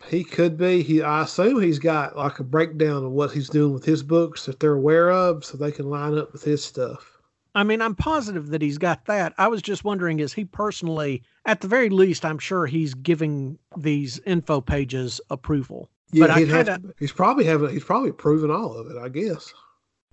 [0.08, 0.82] He could be.
[0.82, 4.46] He, I assume he's got like a breakdown of what he's doing with his books
[4.46, 7.11] that they're aware of, so they can line up with his stuff.
[7.54, 9.34] I mean, I'm positive that he's got that.
[9.36, 13.58] I was just wondering, is he personally, at the very least, I'm sure he's giving
[13.76, 15.90] these info pages approval.
[16.12, 19.52] Yeah, but I kinda, he's probably having, he's probably proven all of it, I guess.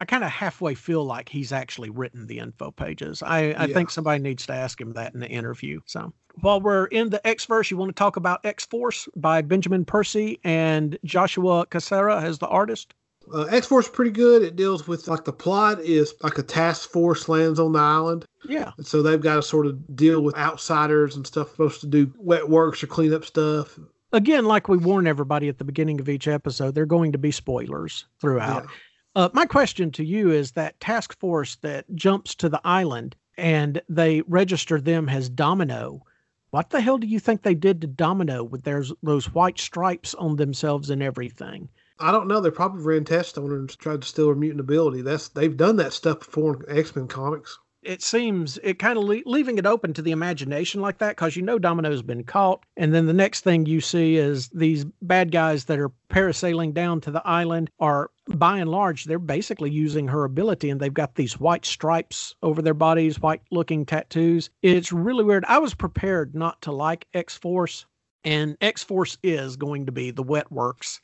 [0.02, 3.22] I kind of halfway feel like he's actually written the info pages.
[3.22, 3.74] I, I yeah.
[3.74, 5.82] think somebody needs to ask him that in the interview.
[5.86, 9.42] So while we're in the X verse, you want to talk about X Force by
[9.42, 12.94] Benjamin Percy and Joshua Cassara as the artist?
[13.34, 14.42] Uh, X Force pretty good.
[14.42, 18.26] It deals with like the plot is like a task force lands on the island.
[18.48, 18.72] Yeah.
[18.78, 22.12] And so they've got to sort of deal with outsiders and stuff supposed to do
[22.18, 23.78] wet works or clean up stuff.
[24.12, 27.32] Again, like we warn everybody at the beginning of each episode, they're going to be
[27.32, 28.64] spoilers throughout.
[28.64, 28.70] Yeah.
[29.16, 33.82] Uh, my question to you is that task force that jumps to the island and
[33.90, 36.04] they register them as Domino.
[36.52, 40.16] What the hell do you think they did to Domino with there's those white stripes
[40.16, 41.70] on themselves and everything?
[42.00, 42.40] I don't know.
[42.40, 45.02] They probably ran tests on her and tried to steal her mutant ability.
[45.02, 49.06] That's they've done that stuff before in X Men comics it seems it kind of
[49.06, 52.64] le- leaving it open to the imagination like that because you know Domino's been caught,
[52.76, 57.00] and then the next thing you see is these bad guys that are parasailing down
[57.02, 61.16] to the island are by and large they're basically using her ability and they've got
[61.16, 66.36] these white stripes over their bodies white looking tattoos it's really weird i was prepared
[66.36, 67.88] not to like x-force
[68.24, 71.02] and x-force is going to be the wet works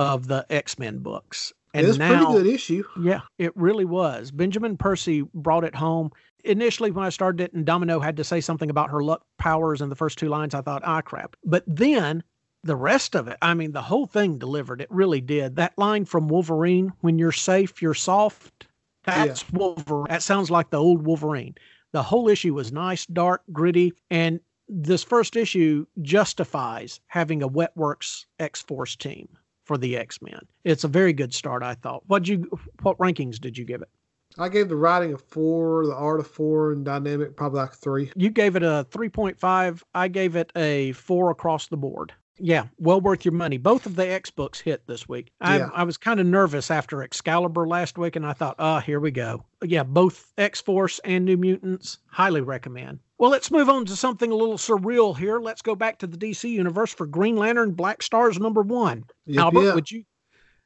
[0.00, 2.84] of the x-men books and it's now, pretty good issue.
[3.00, 4.30] Yeah, it really was.
[4.30, 6.10] Benjamin Percy brought it home.
[6.42, 9.80] Initially, when I started it and Domino had to say something about her luck powers
[9.80, 11.36] in the first two lines, I thought, ah, crap.
[11.44, 12.24] But then
[12.64, 14.80] the rest of it, I mean, the whole thing delivered.
[14.80, 15.56] It really did.
[15.56, 18.66] That line from Wolverine, when you're safe, you're soft,
[19.04, 19.58] that's yeah.
[19.58, 20.06] Wolverine.
[20.08, 21.54] That sounds like the old Wolverine.
[21.92, 28.26] The whole issue was nice, dark, gritty, and this first issue justifies having a Wetworks
[28.38, 29.28] X Force team
[29.70, 30.40] for the X Men.
[30.64, 32.02] It's a very good start, I thought.
[32.08, 32.50] What you
[32.82, 33.88] what rankings did you give it?
[34.36, 38.10] I gave the writing a four, the art a four, and dynamic probably like three.
[38.16, 39.84] You gave it a three point five.
[39.94, 42.12] I gave it a four across the board.
[42.38, 43.58] Yeah, well worth your money.
[43.58, 45.30] Both of the X books hit this week.
[45.40, 45.70] I, Yeah.
[45.74, 49.10] I was kind of nervous after Excalibur last week, and I thought, oh, here we
[49.10, 49.44] go.
[49.62, 53.00] Yeah, both X Force and New Mutants, highly recommend.
[53.18, 55.38] Well, let's move on to something a little surreal here.
[55.38, 59.04] Let's go back to the DC universe for Green Lantern Black Stars number one.
[59.26, 59.74] Yep, Albert, yep.
[59.74, 60.04] would you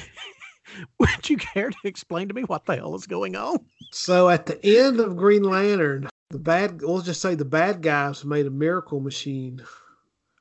[1.01, 3.59] would you care to explain to me what the hell is going on?
[3.91, 8.25] So at the end of Green Lantern, the bad let's just say the bad guys
[8.25, 9.63] made a miracle machine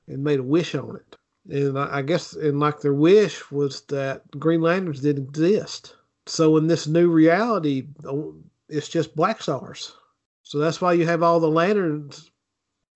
[0.07, 1.15] and made a wish on it.
[1.49, 5.95] And I guess and like their wish was that Green Lanterns didn't exist.
[6.25, 7.87] So in this new reality,
[8.67, 9.93] it's just Black Stars.
[10.43, 12.31] So that's why you have all the lanterns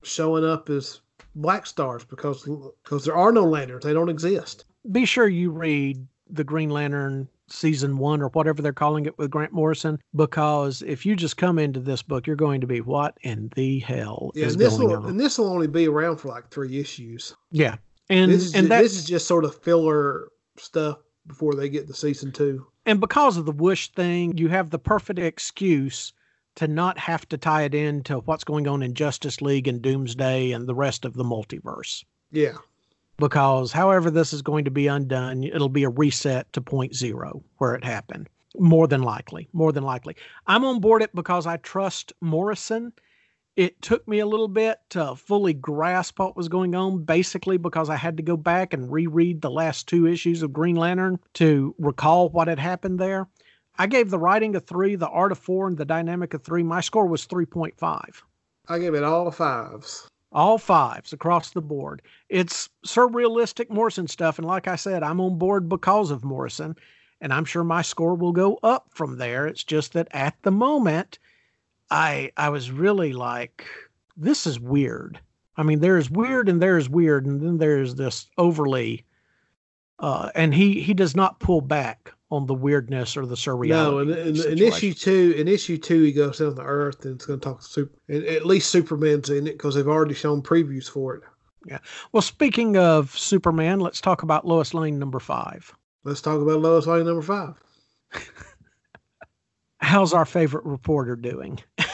[0.04, 1.02] showing up as
[1.36, 2.44] Black Stars because
[2.84, 3.84] because there are no lanterns.
[3.84, 4.66] They don't exist.
[4.92, 9.30] Be sure you read the Green Lantern season one or whatever they're calling it with
[9.30, 13.18] Grant Morrison, because if you just come into this book, you're going to be what
[13.22, 15.06] in the hell Yeah, is and this going will on?
[15.10, 17.36] and this will only be around for like three issues.
[17.52, 17.76] yeah,
[18.10, 21.70] and this is and ju- that this is just sort of filler stuff before they
[21.70, 22.66] get to season two.
[22.86, 26.14] and because of the Whoosh thing, you have the perfect excuse
[26.56, 30.52] to not have to tie it into what's going on in Justice League and Doomsday
[30.52, 32.04] and the rest of the multiverse.
[32.32, 32.56] Yeah,
[33.22, 37.44] because however this is going to be undone, it'll be a reset to point zero
[37.58, 38.28] where it happened.
[38.58, 39.48] More than likely.
[39.54, 40.18] More than likely.
[40.48, 42.92] I'm on board it because I trust Morrison.
[43.56, 47.90] It took me a little bit to fully grasp what was going on, basically because
[47.90, 51.76] I had to go back and reread the last two issues of Green Lantern to
[51.78, 53.28] recall what had happened there.
[53.78, 56.64] I gave the writing a three, the art a four, and the dynamic a three.
[56.64, 58.22] My score was 3.5
[58.68, 60.08] I gave it all fives.
[60.32, 62.02] All fives across the board.
[62.30, 66.76] It's surrealistic Morrison stuff, and like I said, I'm on board because of Morrison,
[67.20, 69.48] and I'm sure my score will go up from there.
[69.48, 71.20] It's just that at the moment,
[71.90, 73.66] I I was really like,
[74.16, 75.20] this is weird.
[75.58, 79.06] I mean, there's weird and there's weird, and then there's this overly,
[80.00, 83.70] uh, and he he does not pull back on the weirdness or the surreality.
[83.70, 84.68] No, and of in, the in situation.
[84.68, 87.62] issue two, in issue two, he goes down to Earth and it's going to talk
[87.62, 87.94] to super.
[88.10, 91.24] At least Superman's in it because they've already shown previews for it.
[91.66, 91.80] Yeah.
[92.12, 95.72] Well, speaking of Superman, let's talk about Lois Lane number five.
[96.04, 97.56] Let's talk about Lois Lane number five.
[99.80, 101.60] How's our favorite reporter doing?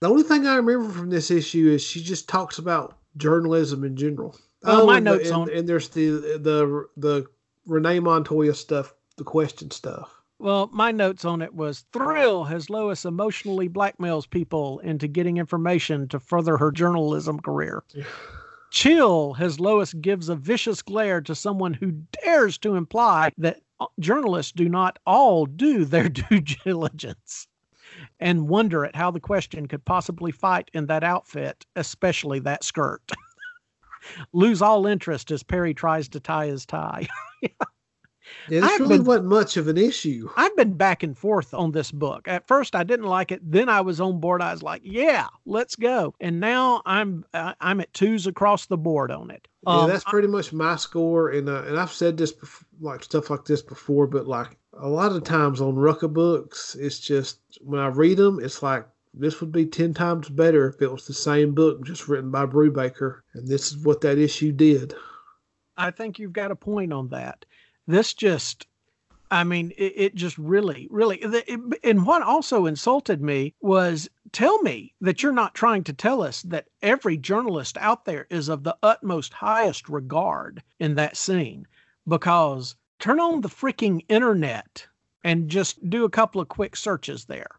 [0.00, 3.96] The only thing I remember from this issue is she just talks about journalism in
[3.96, 4.36] general.
[4.62, 7.26] Well, my oh, and the- notes and, on- and there's the the the
[7.66, 10.18] Renee Montoya stuff, the question stuff.
[10.40, 16.06] Well, my notes on it was thrill as Lois emotionally blackmails people into getting information
[16.08, 17.82] to further her journalism career.
[18.70, 23.60] Chill as Lois gives a vicious glare to someone who dares to imply that
[23.98, 27.48] journalists do not all do their due diligence.
[28.20, 33.10] And wonder at how the question could possibly fight in that outfit, especially that skirt.
[34.32, 37.08] Lose all interest as Perry tries to tie his tie.
[38.50, 40.28] Yeah, this I've really been- wasn't much of an issue.
[40.36, 42.26] I've been back and forth on this book.
[42.28, 43.40] At first, I didn't like it.
[43.48, 44.42] Then I was on board.
[44.42, 48.76] I was like, "Yeah, let's go." And now I'm uh, I'm at twos across the
[48.78, 49.46] board on it.
[49.66, 52.34] Yeah, Um, that's pretty much my score, and uh, and I've said this
[52.80, 57.00] like stuff like this before, but like a lot of times on Rucka books, it's
[57.00, 60.92] just when I read them, it's like this would be ten times better if it
[60.92, 64.94] was the same book just written by Brubaker, and this is what that issue did.
[65.76, 67.44] I think you've got a point on that.
[67.88, 68.66] This just,
[69.30, 74.60] I mean, it, it just really, really, it- and what also insulted me was tell
[74.60, 78.62] me that you're not trying to tell us that every journalist out there is of
[78.62, 81.66] the utmost highest regard in that scene.
[82.06, 84.86] Because turn on the freaking internet
[85.24, 87.58] and just do a couple of quick searches there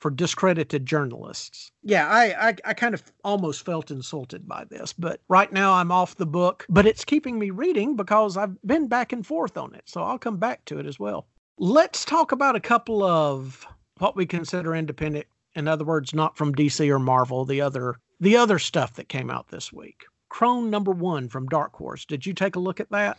[0.00, 1.70] for discredited journalists.
[1.82, 5.92] Yeah, I, I, I kind of almost felt insulted by this, but right now I'm
[5.92, 6.66] off the book.
[6.68, 9.82] But it's keeping me reading because I've been back and forth on it.
[9.84, 11.26] So I'll come back to it as well.
[11.58, 13.66] Let's talk about a couple of
[13.98, 15.26] what we consider independent.
[15.54, 19.30] In other words, not from DC or Marvel, the other the other stuff that came
[19.30, 20.04] out this week.
[20.28, 22.04] Crone number one from Dark Horse.
[22.04, 23.18] Did you take a look at that?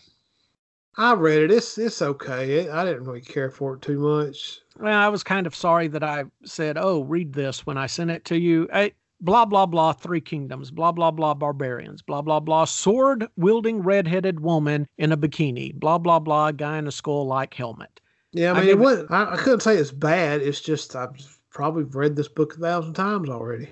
[0.98, 1.52] I read it.
[1.52, 2.70] It's it's okay.
[2.70, 4.60] I didn't really care for it too much.
[4.80, 8.12] Well, I was kind of sorry that I said, "Oh, read this" when I sent
[8.12, 8.68] it to you.
[8.74, 10.70] I, blah blah blah, three kingdoms.
[10.72, 12.02] Blah blah blah, barbarians.
[12.02, 15.74] Blah blah blah, sword wielding red-headed woman in a bikini.
[15.74, 18.02] Blah blah blah, guy in a skull-like helmet.
[18.34, 19.12] Yeah, I I mean, it it- wasn't.
[19.12, 20.42] I, I couldn't say it's bad.
[20.42, 23.70] It's just I've probably read this book a thousand times already.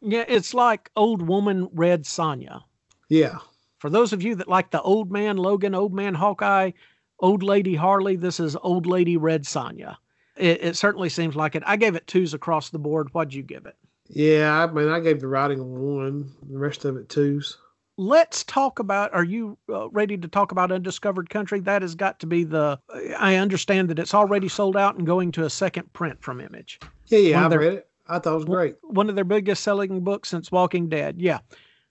[0.00, 2.62] Yeah, it's like old woman Red Sonja.
[3.08, 3.38] Yeah,
[3.84, 6.70] For those of you that like the old man Logan, old man Hawkeye,
[7.18, 9.96] old lady Harley, this is old lady Red Sonja.
[10.38, 11.62] It, it certainly seems like it.
[11.66, 13.12] I gave it twos across the board.
[13.12, 13.76] What'd you give it?
[14.08, 14.64] yeah.
[14.64, 16.32] I mean, I gave the writing a one.
[16.48, 17.58] The rest of it twos.
[17.98, 22.18] let's talk about are you uh, ready to talk about undiscovered country that has got
[22.20, 22.80] to be the
[23.18, 26.80] i understand that it's already sold out and going to a second print from image
[27.08, 30.00] yeah yeah i read it i thought it was great one of their biggest selling
[30.00, 31.38] books since walking dead yeah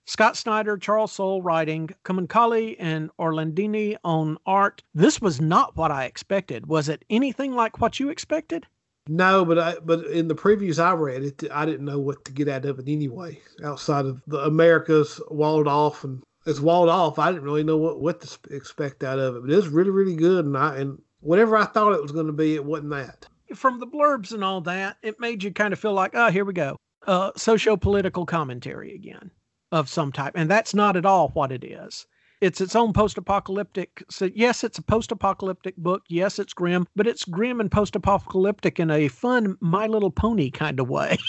[0.06, 4.84] Scott Snyder, Charles Soule writing, Camuncoli and Orlandini on art.
[4.93, 6.66] This was not what I expected.
[6.66, 8.68] Was it anything like what you expected?
[9.08, 12.34] No, but I, but in the previews I read, it I didn't know what to
[12.34, 13.39] get out of it anyway.
[13.64, 18.01] Outside of the America's walled off and it's walled off, I didn't really know what
[18.01, 19.41] what to expect out of it.
[19.41, 22.34] But it's really really good, and I and whatever I thought it was going to
[22.34, 23.26] be, it wasn't that.
[23.56, 26.45] From the blurbs and all that, it made you kind of feel like, oh, here
[26.45, 26.76] we go,
[27.08, 29.32] uh, socio political commentary again
[29.74, 32.05] of some type, and that's not at all what it is
[32.43, 37.24] it's its own post-apocalyptic so yes it's a post-apocalyptic book yes it's grim but it's
[37.24, 41.17] grim and post-apocalyptic in a fun my little pony kind of way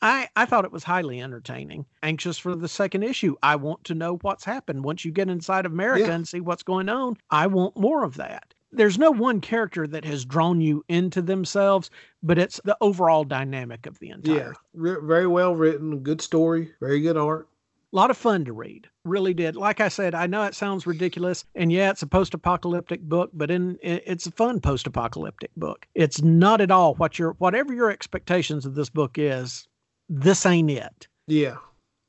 [0.00, 1.86] I, I thought it was highly entertaining.
[2.02, 3.34] Anxious for the second issue.
[3.42, 4.84] I want to know what's happened.
[4.84, 6.14] Once you get inside of America yeah.
[6.14, 8.54] and see what's going on, I want more of that.
[8.70, 11.90] There's no one character that has drawn you into themselves,
[12.22, 14.54] but it's the overall dynamic of the entire.
[14.74, 17.48] Yeah, very well written, good story, very good art.
[17.90, 18.86] A lot of fun to read.
[19.06, 19.56] Really did.
[19.56, 23.50] Like I said, I know it sounds ridiculous, and yeah, it's a post-apocalyptic book, but
[23.50, 25.86] in it's a fun post-apocalyptic book.
[25.94, 29.66] It's not at all what your whatever your expectations of this book is.
[30.10, 31.08] This ain't it.
[31.26, 31.56] Yeah.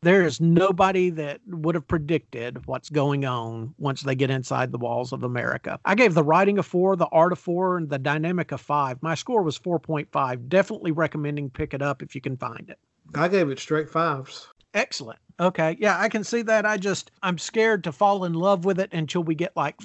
[0.01, 4.77] There is nobody that would have predicted what's going on once they get inside the
[4.77, 5.77] walls of America.
[5.83, 9.03] I gave the writing a four, the art a four, and the dynamic a five.
[9.03, 10.47] My score was 4.5.
[10.47, 12.79] Definitely recommending pick it up if you can find it.
[13.13, 14.47] I gave it straight fives.
[14.73, 15.19] Excellent.
[15.39, 15.75] Okay.
[15.79, 16.65] Yeah, I can see that.
[16.65, 19.77] I just, I'm scared to fall in love with it until we get like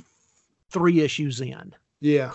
[0.71, 1.75] three issues in.
[2.01, 2.33] Yeah.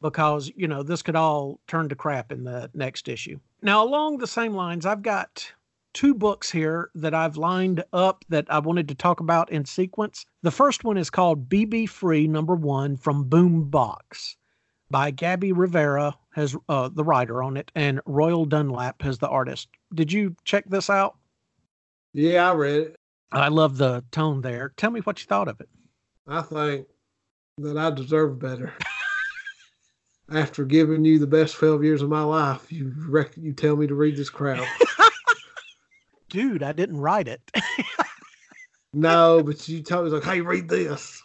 [0.00, 3.40] Because, you know, this could all turn to crap in the next issue.
[3.62, 5.50] Now, along the same lines, I've got
[5.96, 10.26] two books here that I've lined up that I wanted to talk about in sequence.
[10.42, 14.36] The first one is called BB Free Number One from Boom Box
[14.90, 19.68] by Gabby Rivera, has uh, the writer on it, and Royal Dunlap has the artist.
[19.94, 21.16] Did you check this out?
[22.12, 22.96] Yeah, I read it.
[23.32, 24.74] I love the tone there.
[24.76, 25.68] Tell me what you thought of it.
[26.28, 26.86] I think
[27.56, 28.74] that I deserve better.
[30.30, 33.86] After giving you the best 12 years of my life, you rec- you tell me
[33.86, 34.62] to read this crap.
[36.28, 37.40] Dude, I didn't write it.
[38.92, 41.22] no, but you told me like, "Hey, read this."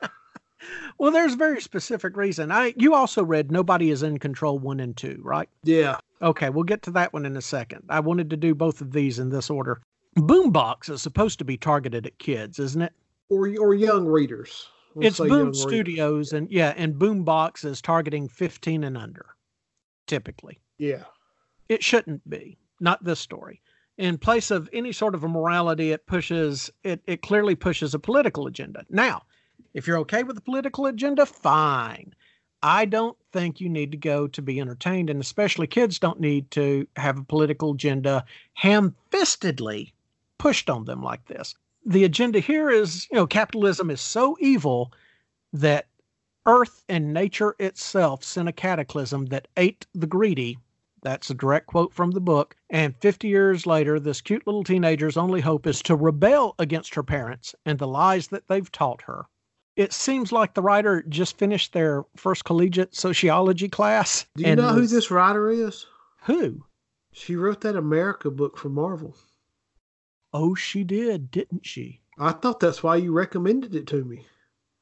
[0.98, 2.52] well, there's a very specific reason.
[2.52, 5.48] I you also read Nobody is in Control 1 and 2, right?
[5.64, 5.98] Yeah.
[6.22, 7.84] Okay, we'll get to that one in a second.
[7.88, 9.80] I wanted to do both of these in this order.
[10.16, 12.92] Boombox is supposed to be targeted at kids, isn't it?
[13.28, 14.68] Or or young readers.
[14.94, 16.32] Let's it's Boom Studios, readers.
[16.32, 19.26] and yeah, and Boombox is targeting 15 and under,
[20.06, 20.58] typically.
[20.78, 21.04] Yeah.
[21.68, 22.58] It shouldn't be.
[22.80, 23.60] Not this story.
[23.98, 27.02] In place of any sort of a morality, it pushes it.
[27.06, 28.86] It clearly pushes a political agenda.
[28.88, 29.24] Now,
[29.74, 32.14] if you're okay with the political agenda, fine.
[32.62, 36.50] I don't think you need to go to be entertained, and especially kids don't need
[36.52, 38.24] to have a political agenda
[38.54, 39.92] ham fistedly
[40.38, 41.54] pushed on them like this.
[41.84, 44.92] The agenda here is, you know, capitalism is so evil
[45.52, 45.88] that
[46.46, 50.58] earth and nature itself sent a cataclysm that ate the greedy.
[51.02, 52.56] That's a direct quote from the book.
[52.70, 57.02] And 50 years later, this cute little teenager's only hope is to rebel against her
[57.02, 59.26] parents and the lies that they've taught her.
[59.76, 64.26] It seems like the writer just finished their first collegiate sociology class.
[64.34, 65.86] Do you know who this writer is?
[66.22, 66.64] Who?
[67.12, 69.16] She wrote that America book for Marvel.
[70.32, 72.00] Oh, she did, didn't she?
[72.18, 74.26] I thought that's why you recommended it to me.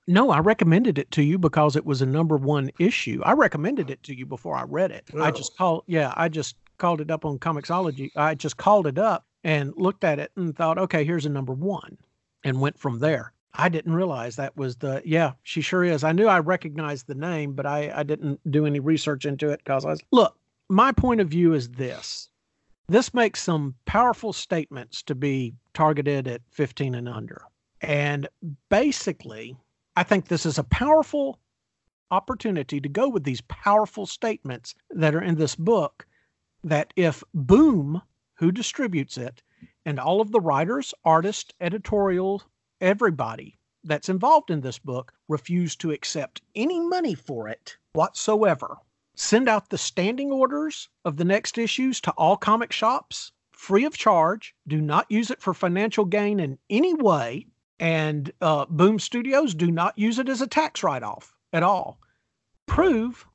[0.07, 3.21] No, I recommended it to you because it was a number one issue.
[3.25, 5.05] I recommended it to you before I read it.
[5.13, 5.23] Oh.
[5.23, 8.11] I just called, yeah, I just called it up on Comixology.
[8.15, 11.53] I just called it up and looked at it and thought, okay, here's a number
[11.53, 11.97] one,
[12.45, 13.33] and went from there.
[13.55, 16.05] I didn't realize that was the, yeah, she sure is.
[16.05, 19.61] I knew I recognized the name, but I, I didn't do any research into it
[19.65, 20.39] because I was, look,
[20.69, 22.29] my point of view is this
[22.89, 27.43] this makes some powerful statements to be targeted at 15 and under.
[27.81, 28.29] And
[28.69, 29.57] basically,
[29.99, 31.41] I think this is a powerful
[32.11, 36.07] opportunity to go with these powerful statements that are in this book.
[36.63, 38.03] That if Boom,
[38.35, 39.43] who distributes it,
[39.87, 42.43] and all of the writers, artists, editorial,
[42.81, 48.77] everybody that's involved in this book refuse to accept any money for it whatsoever,
[49.15, 53.97] send out the standing orders of the next issues to all comic shops free of
[53.97, 54.55] charge.
[54.69, 57.47] Do not use it for financial gain in any way.
[57.79, 61.99] And uh, Boom Studios do not use it as a tax write off at all.
[62.67, 63.27] Prove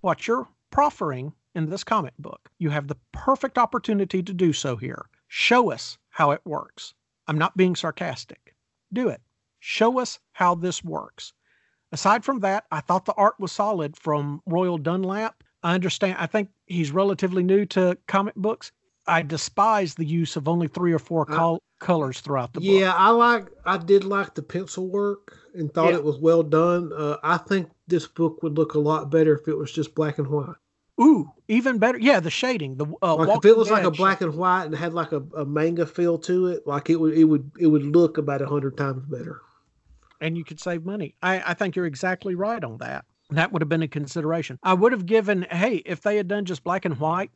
[0.00, 2.50] what you're proffering in this comic book.
[2.58, 5.06] You have the perfect opportunity to do so here.
[5.28, 6.94] Show us how it works.
[7.26, 8.54] I'm not being sarcastic.
[8.92, 9.20] Do it.
[9.60, 11.32] Show us how this works.
[11.92, 15.44] Aside from that, I thought the art was solid from Royal Dunlap.
[15.62, 16.16] I understand.
[16.18, 18.72] I think he's relatively new to comic books.
[19.06, 22.68] I despise the use of only three or four col- colors throughout the book.
[22.68, 23.48] Yeah, I like.
[23.66, 25.96] I did like the pencil work and thought Yeah.
[25.96, 26.92] it was well done.
[26.96, 30.18] Uh, I think this book would look a lot better if it was just black
[30.18, 30.56] and white.
[31.00, 31.98] Ooh, even better.
[31.98, 32.76] Yeah, the shading.
[32.76, 35.22] The uh, Like if it was like a black and white and had like a,
[35.36, 38.46] a manga feel to it, like it would it would it would look about a
[38.46, 39.40] hundred times better.
[40.20, 41.14] and you could save money.
[41.22, 43.04] I, I think you're exactly right on that.
[43.30, 44.58] That would have been a consideration.
[44.62, 47.30] I would have given, hey, if they had done just black and white,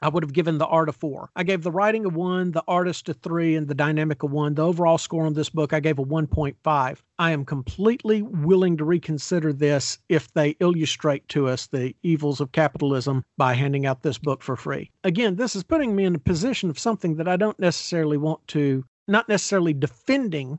[0.00, 1.30] I would have given the art a four.
[1.36, 4.54] I gave the writing a one, the artist a three, and the dynamic a one.
[4.54, 6.98] The overall score on this book, I gave a 1.5.
[7.18, 12.52] I am completely willing to reconsider this if they illustrate to us the evils of
[12.52, 14.90] capitalism by handing out this book for free.
[15.04, 18.46] Again, this is putting me in a position of something that I don't necessarily want
[18.48, 20.58] to, not necessarily defending,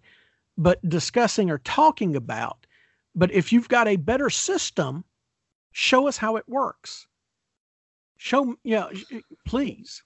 [0.57, 2.65] but discussing or talking about.
[3.15, 5.03] But if you've got a better system,
[5.71, 7.07] show us how it works.
[8.23, 8.87] Show, yeah,
[9.45, 10.01] please.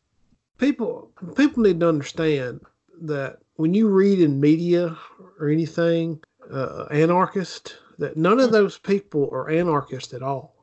[0.57, 2.61] People people need to understand
[3.01, 4.97] that when you read in media
[5.39, 6.19] or anything,
[6.51, 10.55] uh, anarchist, that none of those people are anarchists at all.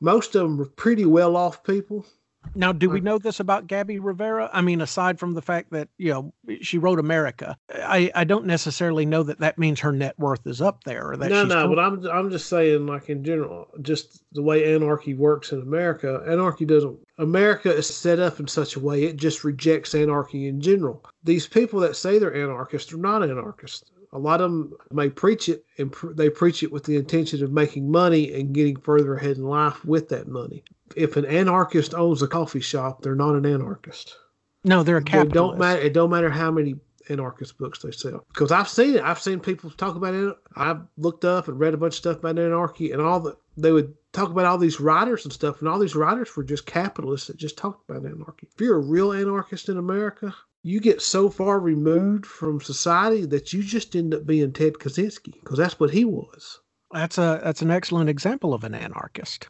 [0.00, 2.06] Most of them are pretty well off people.
[2.54, 3.06] Now, do we mm-hmm.
[3.06, 4.50] know this about Gabby Rivera?
[4.52, 8.46] I mean, aside from the fact that you know she wrote America, I I don't
[8.46, 11.48] necessarily know that that means her net worth is up there or that no, she's
[11.48, 15.60] no, but I'm I'm just saying, like in general, just the way anarchy works in
[15.60, 16.22] America.
[16.26, 16.98] Anarchy doesn't.
[17.18, 21.04] America is set up in such a way it just rejects anarchy in general.
[21.22, 23.90] These people that say they're anarchists are not anarchists.
[24.12, 27.44] A lot of them may preach it, and pr- they preach it with the intention
[27.44, 30.64] of making money and getting further ahead in life with that money.
[30.96, 34.16] If an anarchist owns a coffee shop, they're not an anarchist.
[34.64, 35.34] no, they're a It capitalist.
[35.34, 35.80] don't matter.
[35.80, 36.74] It don't matter how many
[37.08, 39.02] anarchist books they sell because I've seen it.
[39.02, 40.36] I've seen people talk about it.
[40.56, 43.72] I've looked up and read a bunch of stuff about anarchy and all the they
[43.72, 47.26] would talk about all these writers and stuff, and all these writers were just capitalists
[47.28, 48.48] that just talked about anarchy.
[48.52, 53.52] If you're a real anarchist in America, you get so far removed from society that
[53.52, 56.60] you just end up being Ted Kaczynski because that's what he was.
[56.92, 59.48] That's a that's an excellent example of an anarchist.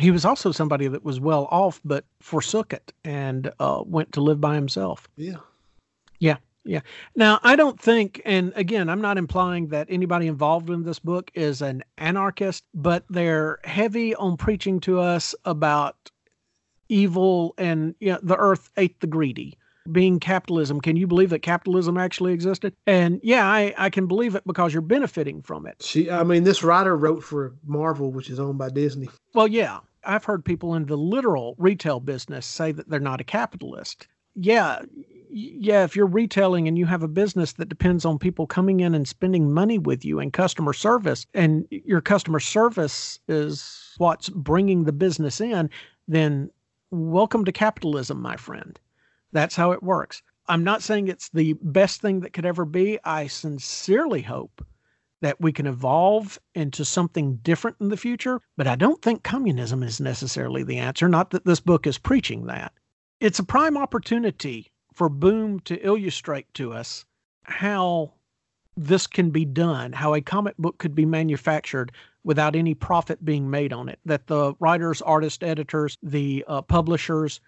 [0.00, 4.22] He was also somebody that was well off, but forsook it and uh, went to
[4.22, 5.06] live by himself.
[5.16, 5.36] Yeah.
[6.18, 6.38] Yeah.
[6.64, 6.80] Yeah.
[7.14, 11.30] Now, I don't think, and again, I'm not implying that anybody involved in this book
[11.34, 16.10] is an anarchist, but they're heavy on preaching to us about
[16.88, 19.58] evil and you know, the earth ate the greedy.
[19.90, 22.74] Being capitalism, can you believe that capitalism actually existed?
[22.86, 25.82] And yeah, I, I can believe it because you're benefiting from it.
[25.82, 29.08] She, I mean, this writer wrote for Marvel, which is owned by Disney.
[29.34, 33.24] Well, yeah, I've heard people in the literal retail business say that they're not a
[33.24, 34.06] capitalist.
[34.34, 34.82] Yeah,
[35.30, 38.94] yeah, if you're retailing and you have a business that depends on people coming in
[38.94, 44.84] and spending money with you and customer service, and your customer service is what's bringing
[44.84, 45.70] the business in,
[46.06, 46.50] then
[46.90, 48.78] welcome to capitalism, my friend.
[49.32, 50.22] That's how it works.
[50.46, 52.98] I'm not saying it's the best thing that could ever be.
[53.04, 54.64] I sincerely hope
[55.22, 59.82] that we can evolve into something different in the future, but I don't think communism
[59.82, 61.08] is necessarily the answer.
[61.08, 62.72] Not that this book is preaching that.
[63.20, 67.04] It's a prime opportunity for Boom to illustrate to us
[67.44, 68.12] how
[68.76, 71.92] this can be done, how a comic book could be manufactured
[72.24, 74.00] without any profit being made on it.
[74.04, 77.40] That the writers, artists, editors, the uh, publishers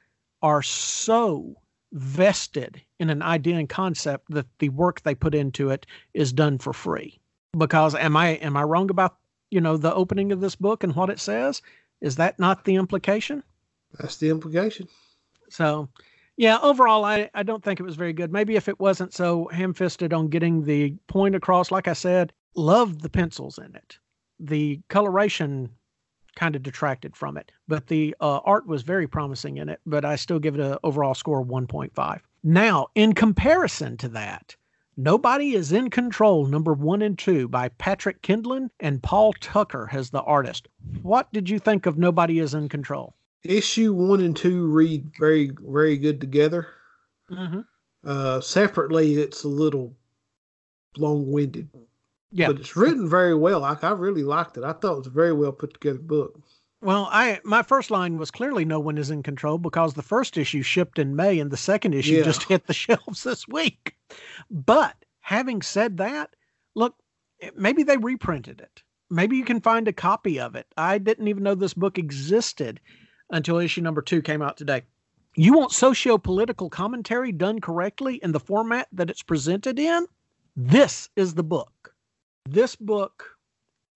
[0.43, 1.57] are so
[1.95, 6.59] vested in an idea and concept that the work they put into it is done
[6.59, 7.18] for free.
[7.57, 9.16] Because am i am i wrong about
[9.51, 11.62] you know the opening of this book and what it says?
[12.01, 13.42] Is that not the implication?
[13.99, 14.88] That's the implication.
[15.49, 15.88] so
[16.36, 18.32] yeah overall i i don't think it was very good.
[18.32, 23.03] Maybe if it wasn't so ham-fisted on getting the point across like i said loved
[23.03, 23.99] the pencils in it.
[24.40, 25.70] The coloration
[26.35, 30.05] kind of detracted from it but the uh, art was very promising in it but
[30.05, 34.57] i still give it an overall score of 1.5 now in comparison to that
[34.97, 40.11] Nobody is in Control, number one and two, by Patrick Kindlon and Paul Tucker as
[40.11, 40.68] the artist.
[41.03, 43.14] What did you think of Nobody is in Control?
[43.43, 46.68] Issue one and two read very, very good together.
[47.28, 47.61] Mm-hmm.
[48.05, 49.97] Uh, separately, it's a little
[50.97, 51.68] long-winded,
[52.35, 52.49] Yeah.
[52.49, 53.61] but it's written very well.
[53.61, 54.64] Like I really liked it.
[54.64, 56.39] I thought it was a very well put together book.
[56.80, 60.37] Well, I my first line was clearly no one is in control because the first
[60.37, 62.24] issue shipped in May and the second issue Yeah.
[62.24, 63.95] just hit the shelves this week.
[64.51, 66.35] But having said that,
[66.74, 66.97] look,
[67.57, 68.82] maybe they reprinted it.
[69.11, 70.66] Maybe you can find a copy of it.
[70.76, 72.80] I didn't even know this book existed
[73.30, 74.82] until issue number two came out today.
[75.37, 80.07] You want socio political commentary done correctly in the format that it's presented in?
[80.57, 81.72] This is the book.
[82.47, 83.36] This book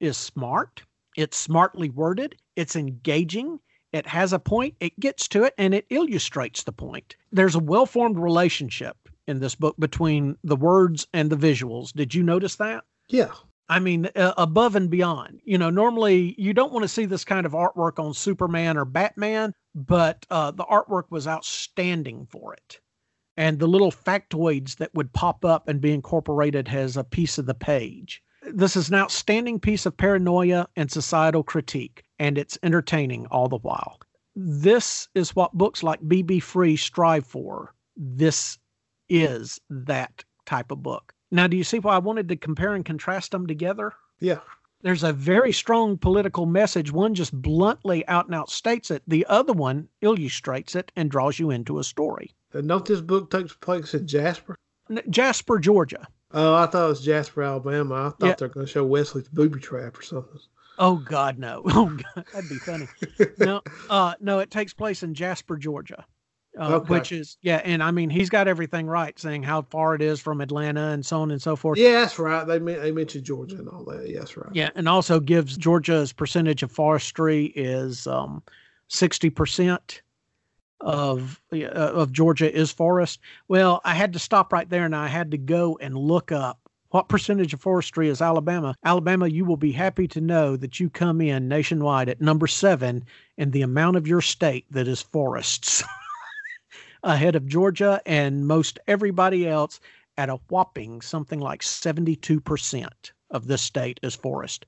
[0.01, 0.83] is smart,
[1.17, 3.61] it's smartly worded, it's engaging,
[3.93, 7.17] it has a point, it gets to it, and it illustrates the point.
[7.31, 8.97] There's a well formed relationship
[9.27, 11.93] in this book between the words and the visuals.
[11.93, 12.85] Did you notice that?
[13.09, 13.33] Yeah.
[13.69, 15.41] I mean, uh, above and beyond.
[15.45, 18.87] You know, normally you don't want to see this kind of artwork on Superman or
[18.87, 22.81] Batman, but uh, the artwork was outstanding for it.
[23.37, 27.45] And the little factoids that would pop up and be incorporated as a piece of
[27.45, 28.23] the page.
[28.53, 33.59] This is an outstanding piece of paranoia and societal critique, and it's entertaining all the
[33.59, 33.99] while.
[34.35, 37.75] This is what books like BB Free strive for.
[37.97, 38.59] This
[39.09, 41.13] is that type of book.
[41.31, 43.93] Now, do you see why I wanted to compare and contrast them together?
[44.21, 44.41] Yeah.
[44.81, 46.93] There's a very strong political message.
[46.93, 51.39] One just bluntly out and out states it, the other one illustrates it and draws
[51.39, 52.33] you into a story.
[52.53, 54.55] And don't this book takes place in Jasper?
[55.11, 56.07] Jasper, Georgia.
[56.33, 57.95] Oh, I thought it was Jasper, Alabama.
[57.95, 58.35] I thought yeah.
[58.35, 60.41] they were going to show Wesley's booby trap or something.
[60.79, 61.63] Oh God, no!
[61.67, 62.87] Oh God, that'd be funny.
[63.39, 66.05] no, uh, no, it takes place in Jasper, Georgia
[66.59, 66.95] uh, okay.
[66.95, 70.21] which is yeah, and I mean he's got everything right, saying how far it is
[70.21, 71.79] from Atlanta and so on and so forth.
[71.79, 72.47] Yeah, that's right.
[72.47, 74.09] They they mentioned Georgia and all that.
[74.09, 74.49] Yes, right.
[74.53, 78.43] Yeah, and also gives Georgia's percentage of forestry is um,
[78.89, 80.03] sixty percent
[80.81, 83.21] of uh, of Georgia is forest.
[83.49, 86.69] Well, I had to stop right there, and I had to go and look up
[86.91, 88.75] what percentage of forestry is Alabama?
[88.83, 93.05] Alabama, you will be happy to know that you come in nationwide at number seven
[93.37, 95.85] in the amount of your state that is forests.
[97.03, 99.81] ahead of Georgia and most everybody else
[100.17, 102.89] at a whopping something like 72%
[103.31, 104.67] of this state is forest.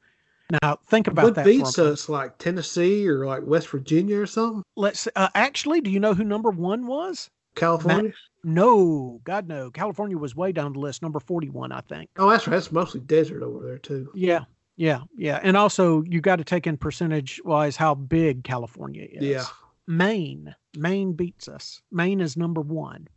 [0.62, 1.46] Now think about what that.
[1.46, 4.62] What beats us, like Tennessee or like West Virginia or something?
[4.76, 5.80] Let's uh, actually.
[5.80, 7.30] Do you know who number one was?
[7.54, 8.12] California.
[8.44, 9.70] no, God no.
[9.70, 12.10] California was way down the list, number forty-one, I think.
[12.16, 12.54] Oh, that's right.
[12.54, 14.10] That's mostly desert over there too.
[14.14, 14.44] Yeah,
[14.76, 15.40] yeah, yeah.
[15.42, 19.22] And also, you got to take in percentage wise how big California is.
[19.22, 19.44] Yeah.
[19.86, 20.54] Maine.
[20.76, 21.82] Maine beats us.
[21.90, 23.08] Maine is number one.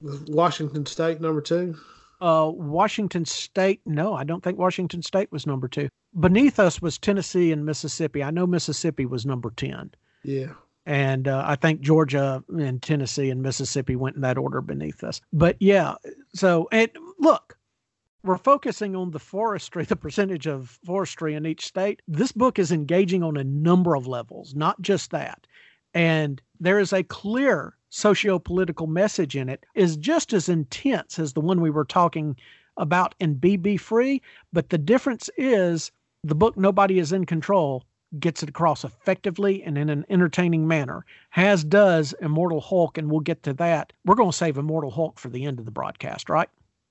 [0.00, 1.76] Washington State number two.
[2.20, 3.80] Uh, Washington State.
[3.84, 5.88] No, I don't think Washington State was number two.
[6.14, 8.22] Beneath us was Tennessee and Mississippi.
[8.22, 9.90] I know Mississippi was number ten.
[10.24, 10.52] Yeah.
[10.84, 15.20] And uh, I think Georgia and Tennessee and Mississippi went in that order beneath us.
[15.32, 15.94] But yeah,
[16.34, 16.90] so and
[17.20, 17.56] look,
[18.24, 22.02] we're focusing on the forestry, the percentage of forestry in each state.
[22.08, 25.46] This book is engaging on a number of levels, not just that
[25.94, 31.40] and there is a clear socio-political message in it is just as intense as the
[31.40, 32.36] one we were talking
[32.78, 35.92] about in BB Free, but the difference is
[36.24, 37.84] the book Nobody is in Control
[38.20, 41.04] gets it across effectively and in an entertaining manner,
[41.34, 43.92] as does Immortal Hulk, and we'll get to that.
[44.04, 46.48] We're going to save Immortal Hulk for the end of the broadcast, right?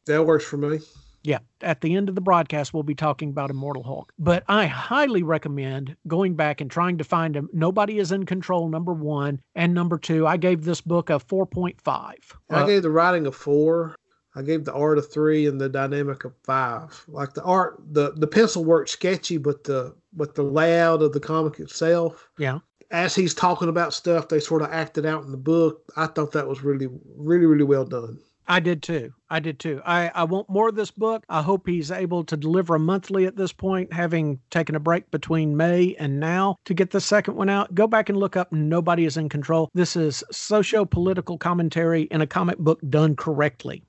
[0.07, 0.79] That works for me.
[1.23, 4.11] Yeah, at the end of the broadcast, we'll be talking about Immortal Hulk.
[4.17, 7.47] But I highly recommend going back and trying to find him.
[7.53, 9.39] Nobody is in control, number one.
[9.53, 11.77] And number two, I gave this book a 4.5.
[11.87, 12.15] I
[12.49, 13.95] uh, gave the writing a four.
[14.35, 17.03] I gave the art a three and the dynamic a five.
[17.07, 21.19] Like the art, the, the pencil work sketchy, but the but the layout of the
[21.19, 22.29] comic itself.
[22.37, 22.59] Yeah.
[22.91, 25.83] As he's talking about stuff, they sort of acted out in the book.
[25.95, 28.19] I thought that was really, really, really well done.
[28.47, 29.13] I did too.
[29.29, 29.81] I did too.
[29.85, 31.23] I, I want more of this book.
[31.29, 35.09] I hope he's able to deliver a monthly at this point, having taken a break
[35.09, 37.73] between May and now to get the second one out.
[37.73, 39.69] Go back and look up Nobody is in Control.
[39.73, 43.83] This is socio political commentary in a comic book done correctly.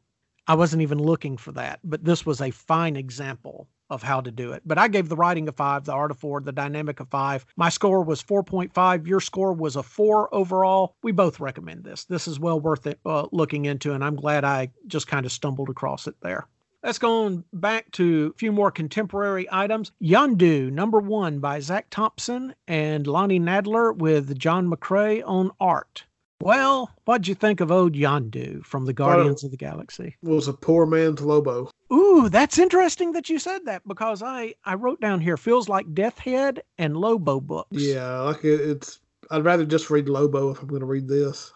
[0.46, 4.30] I wasn't even looking for that, but this was a fine example of how to
[4.30, 4.62] do it.
[4.64, 7.44] But I gave the writing a five, the art of four, the dynamic a five.
[7.56, 9.06] My score was 4.5.
[9.06, 10.96] Your score was a four overall.
[11.02, 12.04] We both recommend this.
[12.04, 15.32] This is well worth it uh, looking into, and I'm glad I just kind of
[15.32, 16.48] stumbled across it there.
[16.82, 19.92] Let's go on back to a few more contemporary items.
[20.02, 26.06] Yondu, number one by Zac Thompson and Lonnie Nadler with John McCrea on art.
[26.42, 30.16] Well, what'd you think of old Yondu from the Guardians of the Galaxy?
[30.22, 31.70] Was a poor man's Lobo.
[31.92, 35.94] Ooh, that's interesting that you said that because I I wrote down here feels like
[35.94, 37.68] Death Head and Lobo books.
[37.70, 38.98] Yeah, like it's.
[39.30, 41.52] I'd rather just read Lobo if I'm going to read this.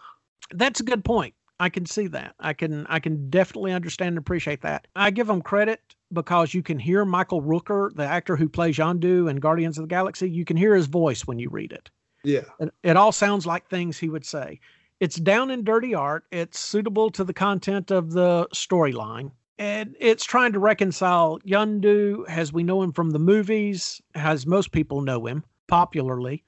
[0.51, 1.33] That's a good point.
[1.59, 2.35] I can see that.
[2.39, 4.87] I can I can definitely understand and appreciate that.
[4.95, 5.81] I give them credit
[6.13, 9.89] because you can hear Michael Rooker, the actor who plays Yondu in Guardians of the
[9.89, 10.29] Galaxy.
[10.29, 11.89] You can hear his voice when you read it.
[12.23, 12.45] Yeah.
[12.59, 14.59] It, it all sounds like things he would say.
[14.99, 16.25] It's down and dirty art.
[16.31, 19.31] It's suitable to the content of the storyline.
[19.59, 24.71] And it's trying to reconcile Yondu, as we know him from the movies, as most
[24.71, 26.43] people know him popularly,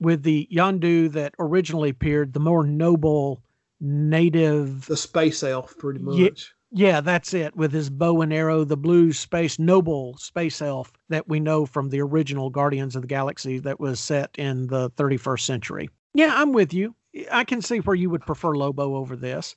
[0.00, 3.42] with the Yondu that originally appeared, the more noble,
[3.80, 4.86] native.
[4.86, 6.16] The space elf, pretty much.
[6.16, 6.28] Yeah.
[6.74, 7.54] Yeah, that's it.
[7.54, 11.90] With his bow and arrow, the blue space noble space elf that we know from
[11.90, 15.90] the original Guardians of the Galaxy that was set in the 31st century.
[16.14, 16.94] Yeah, I'm with you.
[17.30, 19.56] I can see where you would prefer Lobo over this.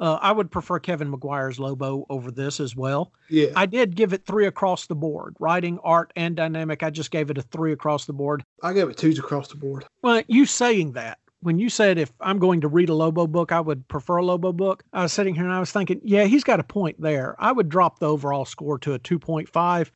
[0.00, 3.12] Uh, I would prefer Kevin Maguire's Lobo over this as well.
[3.28, 3.50] Yeah.
[3.54, 6.82] I did give it three across the board writing, art, and dynamic.
[6.82, 8.42] I just gave it a three across the board.
[8.62, 9.84] I gave it twos across the board.
[10.02, 13.52] Well, you saying that, when you said if I'm going to read a Lobo book,
[13.52, 16.24] I would prefer a Lobo book, I was sitting here and I was thinking, yeah,
[16.24, 17.36] he's got a point there.
[17.38, 19.90] I would drop the overall score to a 2.5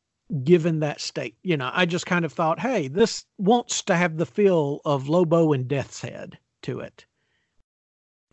[0.44, 1.36] given that state.
[1.42, 5.08] You know, I just kind of thought, hey, this wants to have the feel of
[5.08, 7.06] Lobo and Death's Head to it.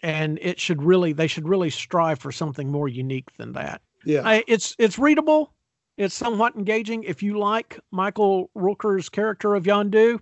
[0.04, 3.82] And it should really, they should really strive for something more unique than that.
[4.06, 4.22] Yeah.
[4.24, 5.54] I, it's it's readable.
[5.98, 7.04] It's somewhat engaging.
[7.04, 10.20] If you like Michael Rooker's character of Yondu,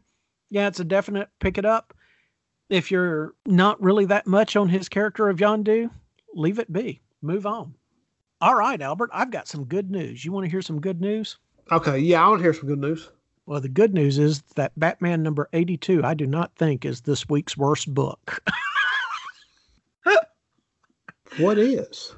[0.50, 1.94] yeah, it's a definite pick it up.
[2.70, 5.90] If you're not really that much on his character of Yondu,
[6.34, 7.02] leave it be.
[7.22, 7.76] Move on.
[8.40, 10.24] All right, Albert, I've got some good news.
[10.24, 11.38] You want to hear some good news?
[11.72, 11.98] okay.
[11.98, 13.10] Yeah, I want to hear some good news.
[13.46, 17.28] Well, the good news is that Batman number 82, I do not think is this
[17.30, 18.42] week's worst book.
[21.38, 22.14] What is?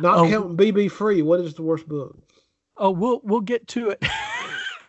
[0.00, 0.26] Not Oh.
[0.26, 1.20] counting BB free.
[1.20, 2.16] What is the worst book?
[2.78, 4.02] Oh, we'll we'll get to it.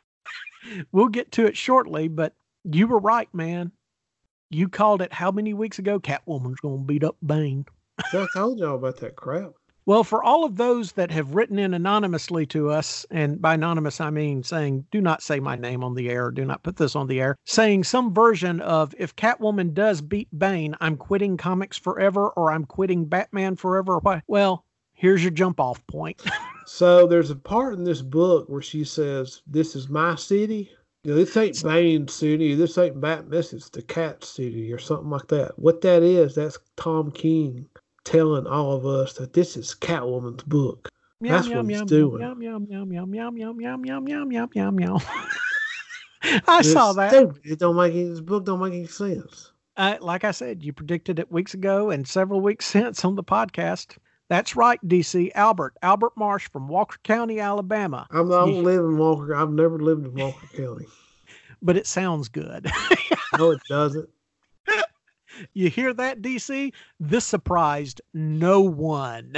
[0.94, 3.74] we'll get to it shortly, but you were right, man.
[4.50, 6.00] You called it how many weeks ago?
[6.00, 7.66] Catwoman's going to beat up Bane.
[8.14, 9.52] I told y'all about that crap.
[9.86, 14.00] Well, for all of those that have written in anonymously to us, and by anonymous
[14.00, 16.96] I mean saying, do not say my name on the air, do not put this
[16.96, 21.78] on the air, saying some version of if Catwoman does beat Bane, I'm quitting comics
[21.78, 23.96] forever or I'm quitting Batman forever.
[23.96, 24.24] or What?
[24.28, 24.64] Well,
[24.94, 26.22] here's your jump off point.
[26.66, 30.72] So there's a part in this book where she says, "This is my city."
[31.04, 32.56] You know, this ain't Bane city.
[32.56, 33.30] This ain't Batman.
[33.30, 35.60] This is the Cat City or something like that.
[35.60, 37.68] What that is, that's Tom King
[38.04, 40.90] telling all of us that this is Catwoman's book.
[41.22, 42.22] That's what he's doing.
[42.22, 45.00] Yum, yum, yum, yum, yum, yum, yum, yum, yum, yum, yum, yum.
[46.48, 47.12] I saw that.
[47.12, 47.42] stupid.
[47.44, 49.52] It don't make any, this book don't make any sense.
[49.76, 53.24] Uh, like I said, you predicted it weeks ago and several weeks since on the
[53.24, 53.98] podcast.
[54.30, 55.32] That's right, DC.
[55.36, 58.08] Albert, Albert Marsh from Walker County, Alabama.
[58.12, 58.62] I'm not Yeah.
[58.62, 59.36] live in Walker.
[59.36, 60.86] I've never lived in Walker County.
[61.62, 62.70] But it sounds good.
[63.38, 64.10] No, it doesn't.
[65.54, 66.74] You hear that, DC?
[67.00, 69.34] This surprised no one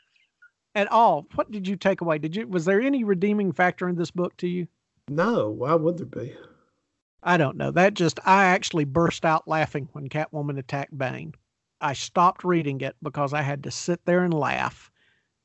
[0.74, 1.26] at all.
[1.34, 2.18] What did you take away?
[2.18, 4.66] Did you was there any redeeming factor in this book to you?
[5.08, 6.34] No, why would there be?
[7.22, 7.70] I don't know.
[7.70, 11.34] That just I actually burst out laughing when Catwoman attacked Bane.
[11.80, 14.90] I stopped reading it because I had to sit there and laugh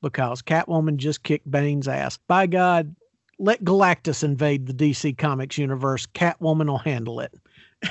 [0.01, 2.17] because Catwoman just kicked Bane's ass.
[2.27, 2.95] By God,
[3.39, 6.05] let Galactus invade the DC Comics universe.
[6.05, 7.33] Catwoman will handle it.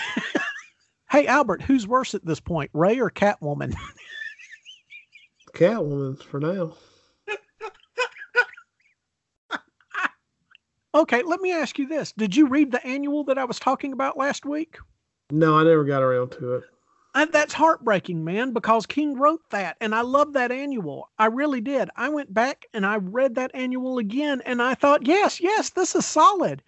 [1.14, 3.74] hey Albert, who's worse at this point, Ray or Catwoman?
[5.54, 6.74] Catwoman for now.
[10.94, 12.10] okay, let me ask you this.
[12.12, 14.76] Did you read the annual that I was talking about last week?
[15.30, 16.64] No, I never got around to it.
[17.14, 21.10] And that's heartbreaking, man, because King wrote that and I love that annual.
[21.16, 21.90] I really did.
[21.94, 25.94] I went back and I read that annual again and I thought, yes, yes, this
[25.94, 26.60] is solid.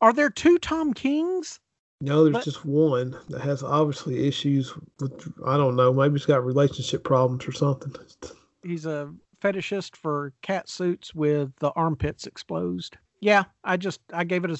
[0.00, 1.60] Are there two Tom Kings?
[2.00, 5.32] No, there's But- just one that has obviously issues with.
[5.46, 5.92] I don't know.
[5.92, 7.94] Maybe he's got relationship problems or something.
[8.62, 12.96] He's a fetishist for cat suits with the armpits exposed.
[13.20, 14.58] Yeah, I just I gave it a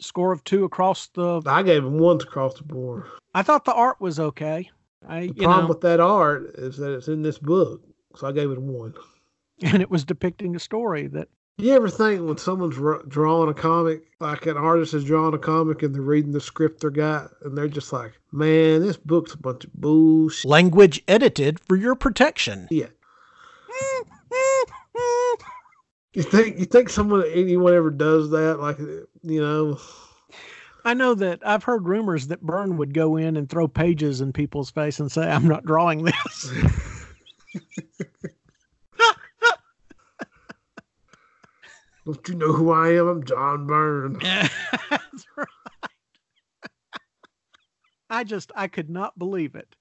[0.00, 3.04] score of 2 across the I gave him one across the board.
[3.34, 4.70] I thought the art was okay.
[5.08, 7.82] I The problem know, with that art is that it's in this book,
[8.14, 8.94] so I gave it a one.
[9.62, 11.28] and it was depicting a story that
[11.60, 15.38] You ever think when someone's r- drawing a comic, like an artist is drawing a
[15.38, 19.34] comic and they're reading the script they got, and they're just like, "Man, this book's
[19.34, 22.68] a bunch of bullshit." language edited for your protection.
[22.70, 22.86] Yeah.
[26.14, 28.60] you think you think someone anyone ever does that?
[28.60, 29.80] Like, you know,
[30.84, 34.32] I know that I've heard rumors that Byrne would go in and throw pages in
[34.32, 36.52] people's face and say, I'm not drawing this.
[42.14, 43.08] don't you know who I am?
[43.08, 44.18] I'm John Byrne.
[44.90, 45.46] That's right.
[48.10, 49.74] I just, I could not believe it.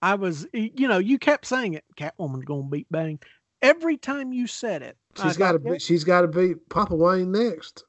[0.00, 1.84] I was, you know, you kept saying it.
[1.96, 3.18] Catwoman's going to beat Bang.
[3.62, 5.78] Every time you said it, She's got to be.
[5.78, 7.84] She's got to be Papa Wayne next.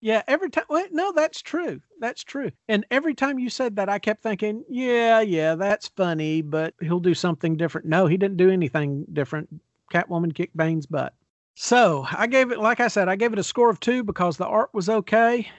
[0.00, 0.64] Yeah, every time.
[0.68, 1.80] Well, no, that's true.
[2.00, 2.50] That's true.
[2.68, 7.00] And every time you said that, I kept thinking, yeah, yeah, that's funny, but he'll
[7.00, 7.86] do something different.
[7.86, 9.48] No, he didn't do anything different.
[9.92, 11.14] Catwoman kicked Bane's butt.
[11.60, 14.36] So I gave it, like I said, I gave it a score of two because
[14.36, 15.50] the art was okay.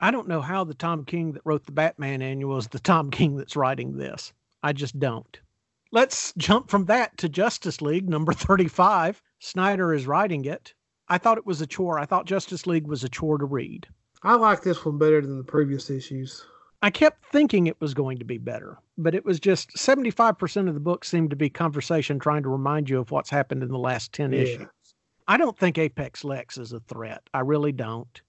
[0.00, 3.12] I don't know how the Tom King that wrote the Batman annual is the Tom
[3.12, 4.32] King that's writing this.
[4.64, 5.38] I just don't.
[5.92, 9.22] let's jump from that to Justice League number 35.
[9.38, 10.74] Snyder is writing it.
[11.08, 12.00] I thought it was a chore.
[12.00, 13.86] I thought Justice League was a chore to read.
[14.24, 16.44] I like this one better than the previous issues.
[16.82, 20.74] I kept thinking it was going to be better, but it was just 75% of
[20.74, 23.78] the book seemed to be conversation trying to remind you of what's happened in the
[23.78, 24.40] last 10 Yeah.
[24.40, 24.66] issues.
[25.28, 27.28] I don't think Apex Lex is a threat.
[27.34, 28.20] I really don't.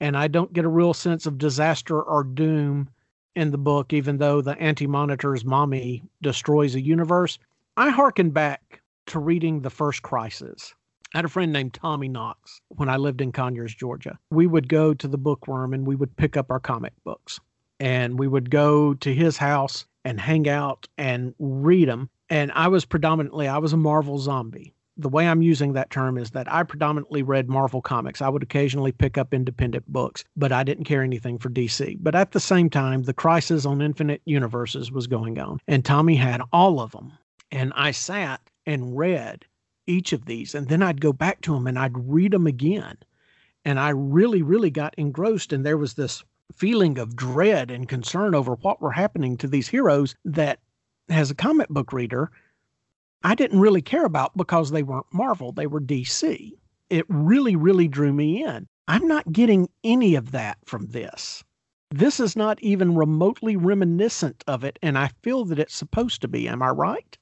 [0.00, 2.88] And I don't get a real sense of disaster or doom
[3.36, 7.38] in the book, even though the anti monitor's mommy destroys a universe.
[7.76, 10.74] I hearken back to reading the first crisis.
[11.14, 14.18] I had a friend named Tommy Knox when I lived in Conyers, Georgia.
[14.30, 17.38] We would go to the bookworm and we would pick up our comic books
[17.78, 22.10] and we would go to his house and hang out and read them.
[22.30, 24.74] And I was predominantly, I was a Marvel zombie.
[24.96, 28.20] The way I'm using that term is that I predominantly read Marvel comics.
[28.20, 31.96] I would occasionally pick up independent books, but I didn't care anything for DC.
[32.00, 36.16] But at the same time, the Crisis on Infinite Universes was going on, and Tommy
[36.16, 37.12] had all of them.
[37.50, 39.46] And I sat and read
[39.86, 42.98] each of these, and then I'd go back to them and I'd read them again.
[43.64, 46.22] And I really, really got engrossed, and there was this
[46.54, 50.60] feeling of dread and concern over what were happening to these heroes that
[51.08, 52.30] as a comic book reader
[53.24, 56.52] I didn't really care about because they weren't Marvel, they were DC.
[56.90, 58.66] It really really drew me in.
[58.88, 61.44] I'm not getting any of that from this.
[61.90, 66.28] This is not even remotely reminiscent of it and I feel that it's supposed to
[66.28, 66.48] be.
[66.48, 67.16] Am I right?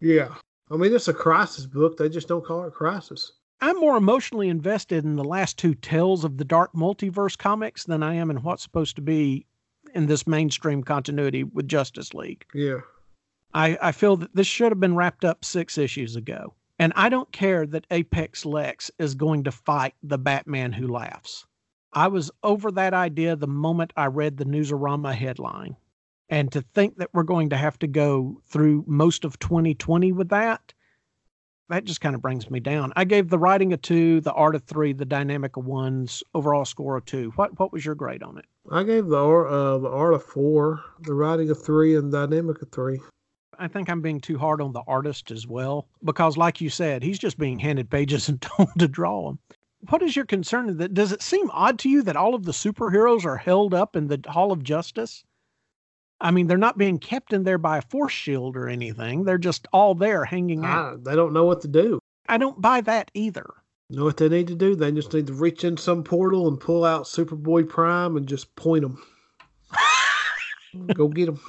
[0.00, 0.34] Yeah.
[0.70, 1.96] I mean, it's a crisis book.
[1.96, 3.32] They just don't call it crisis.
[3.60, 8.02] I'm more emotionally invested in the last two Tales of the Dark Multiverse comics than
[8.02, 9.46] I am in what's supposed to be
[9.94, 12.44] in this mainstream continuity with Justice League.
[12.52, 12.80] Yeah.
[13.54, 16.54] I, I feel that this should have been wrapped up six issues ago.
[16.78, 21.46] And I don't care that Apex Lex is going to fight the Batman who laughs.
[21.92, 25.76] I was over that idea the moment I read the Newsarama headline.
[26.28, 30.28] And to think that we're going to have to go through most of 2020 with
[30.28, 30.74] that,
[31.68, 32.92] that just kind of brings me down.
[32.94, 36.64] I gave the writing a two, the art a three, the dynamic a ones, overall
[36.64, 37.32] score a two.
[37.36, 38.44] What what was your grade on it?
[38.70, 42.62] I gave the art, uh, the art a four, the writing a three, and dynamic
[42.62, 43.00] a three.
[43.58, 47.02] I think I'm being too hard on the artist as well, because like you said,
[47.02, 49.38] he's just being handed pages and told to draw them.
[49.88, 50.76] What is your concern?
[50.78, 53.94] That does it seem odd to you that all of the superheroes are held up
[53.94, 55.24] in the Hall of Justice?
[56.20, 59.24] I mean, they're not being kept in there by a force shield or anything.
[59.24, 61.04] They're just all there hanging out.
[61.04, 62.00] They don't know what to do.
[62.28, 63.46] I don't buy that either.
[63.90, 64.74] Know what they need to do?
[64.74, 68.54] They just need to reach in some portal and pull out Superboy Prime and just
[68.56, 69.00] point them.
[70.94, 71.40] Go get them.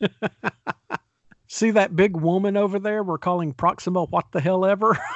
[1.48, 4.98] See that big woman over there we're calling Proxima what the hell ever?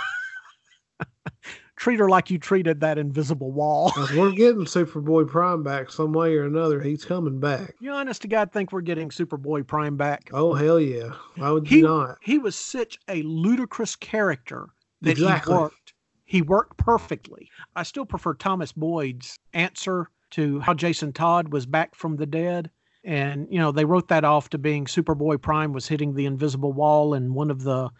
[1.76, 3.92] Treat her like you treated that invisible wall.
[4.14, 6.80] We're getting Superboy Prime back some way or another.
[6.80, 7.74] He's coming back.
[7.80, 10.30] You honest to God think we're getting Superboy Prime back?
[10.32, 11.14] Oh hell yeah!
[11.36, 12.18] Why would He you not?
[12.22, 14.68] he was such a ludicrous character
[15.00, 15.52] that Exactly.
[15.54, 15.92] he worked.
[16.24, 17.50] He worked perfectly.
[17.74, 22.70] I still prefer Thomas Boyd's answer to how Jason Todd was back from the dead.
[23.04, 26.72] And, you know, they wrote that off to being Superboy Prime was hitting the invisible
[26.72, 27.90] wall, and one of the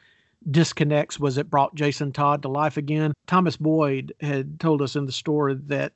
[0.51, 3.13] disconnects was it brought Jason Todd to life again.
[3.27, 5.93] Thomas Boyd had told us in the story that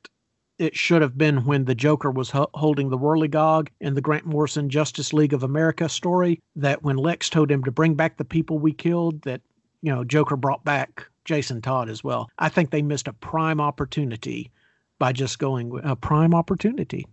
[0.58, 4.24] it should have been when the Joker was ho- holding the whirligig in the Grant
[4.24, 6.40] Morrison Justice League of America story.
[6.54, 9.42] That when Lex told him to bring back the people we killed, that
[9.82, 12.28] you know Joker brought back Jason Todd as well.
[12.38, 14.50] I think they missed a prime opportunity
[14.98, 17.06] by just going a prime opportunity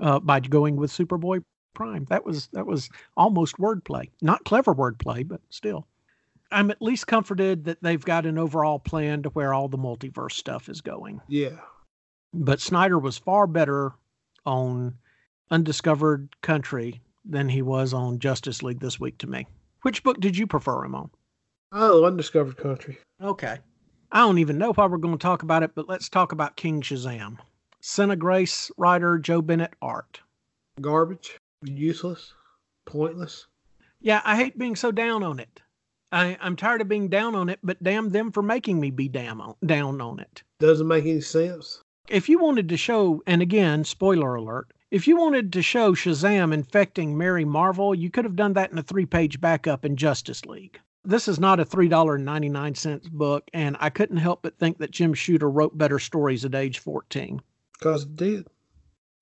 [0.00, 1.42] uh, by going with Superboy
[1.74, 2.06] Prime.
[2.10, 5.86] That was that was almost wordplay, not clever wordplay, but still.
[6.50, 10.32] I'm at least comforted that they've got an overall plan to where all the multiverse
[10.32, 11.58] stuff is going Yeah.
[12.32, 13.92] but Snyder was far better
[14.46, 14.96] on
[15.50, 19.46] Undiscovered Country than he was on Justice League this week to me.
[19.82, 21.10] Which book did you prefer him on?
[21.72, 22.96] Oh, undiscovered country.
[23.22, 23.58] Okay.
[24.10, 26.56] I don't even know why we're going to talk about it, but let's talk about
[26.56, 27.36] King Shazam.
[27.80, 30.20] Sina Grace, writer Joe Bennett, art.
[30.80, 31.38] Garbage.
[31.62, 32.32] Useless.
[32.86, 33.46] Pointless.
[34.00, 35.60] Yeah, I hate being so down on it.
[36.10, 39.08] I, I'm tired of being down on it, but damn them for making me be
[39.08, 40.42] down on, down on it.
[40.58, 41.82] Doesn't make any sense.
[42.08, 46.52] if you wanted to show, and again, spoiler alert, if you wanted to show Shazam
[46.54, 50.46] infecting Mary Marvel, you could have done that in a three page backup in Justice
[50.46, 50.80] League.
[51.04, 55.50] This is not a $3.99 book, and I couldn't help but think that Jim Shooter
[55.50, 57.40] wrote better stories at age 14.
[57.78, 58.46] Because it did.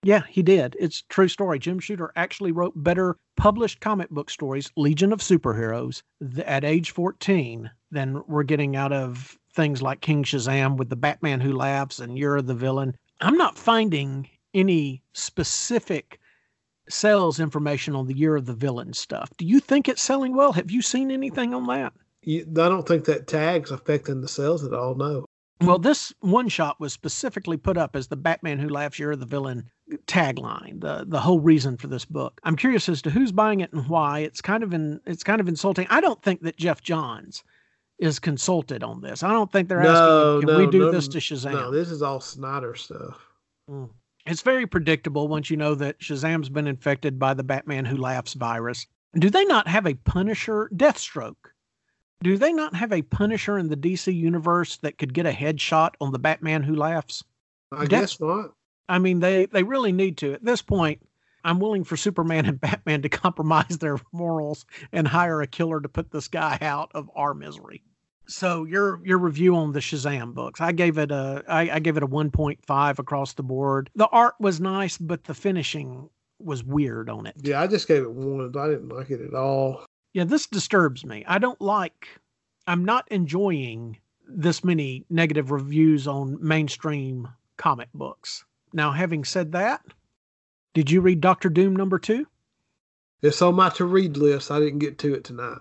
[0.03, 0.77] Yeah, he did.
[0.79, 1.59] It's a true story.
[1.59, 6.93] Jim Shooter actually wrote better published comic book stories, Legion of Superheroes, th- at age
[6.93, 11.99] 14 than we're getting out of things like King Shazam with the Batman Who Laughs
[11.99, 12.97] and Year of the Villain.
[13.21, 16.21] I'm not finding any specific
[16.89, 19.31] sales information on the Year of the Villain stuff.
[19.39, 20.53] Do you think it's selling well?
[20.53, 21.93] Have you seen anything on that?
[22.23, 24.95] You, I don't think that tag's affecting the sales at all.
[24.95, 25.27] No.
[25.61, 29.21] Well, this one shot was specifically put up as the Batman Who Laughs Year of
[29.21, 29.71] the Villain
[30.07, 32.41] tagline, the the whole reason for this book.
[32.45, 34.21] I'm curious as to who's buying it and why.
[34.21, 35.87] It's kind of in, it's kind of insulting.
[35.89, 37.43] I don't think that Geoff Johns
[37.99, 39.23] is consulted on this.
[39.23, 41.53] I don't think they're no, asking, can no, we do no, this to Shazam?
[41.53, 43.19] No, this is all Snyder stuff.
[43.71, 43.89] Mm.
[44.27, 48.35] It's very predictable once you know that Shazam's been infected by the Batman Who Laughs
[48.35, 48.87] virus.
[49.15, 51.37] Do they not have a Punisher Deathstroke?
[52.23, 55.93] Do they not have a Punisher in the DC universe that could get a headshot
[56.01, 57.23] on the Batman Who Laughs?
[57.73, 58.53] I guess not.
[58.89, 60.33] I mean, they they really need to.
[60.33, 61.01] At this point,
[61.45, 65.89] I'm willing for Superman and Batman to compromise their morals and hire a killer to
[65.89, 67.83] put this guy out of our misery.
[68.29, 71.97] So your your review on the Shazam books, I gave it a I, I gave
[71.97, 73.91] it a 1.5 across the board.
[73.95, 76.09] The art was nice, but the finishing
[76.39, 77.37] was weird on it.
[77.43, 78.53] Yeah, I just gave it one.
[78.57, 79.85] I didn't like it at all.
[80.17, 81.27] Yeah, this disturbs me.
[81.29, 82.09] I don't like.
[82.67, 88.43] I'm not enjoying this many negative reviews on mainstream comic books.
[88.73, 89.83] Now, having said that,
[90.73, 92.27] did you read Doctor Doom number two?
[93.21, 94.51] It's on my to read list.
[94.51, 95.59] I didn't get to it tonight.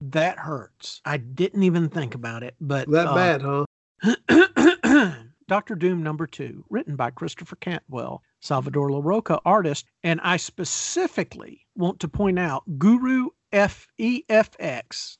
[0.00, 1.00] That hurts.
[1.04, 5.14] I didn't even think about it, but That uh, bad, huh?
[5.48, 11.98] Doctor Doom number two, written by Christopher Cantwell, Salvador Larroca, artist, and I specifically want
[11.98, 15.18] to point out Guru F E F X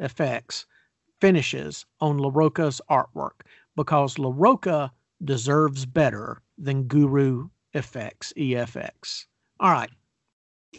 [0.00, 0.66] FX
[1.20, 3.42] finishes on Larroca's artwork
[3.76, 4.90] because Larroca
[5.24, 9.26] deserves better than Guru FX EFX.
[9.60, 9.90] All right.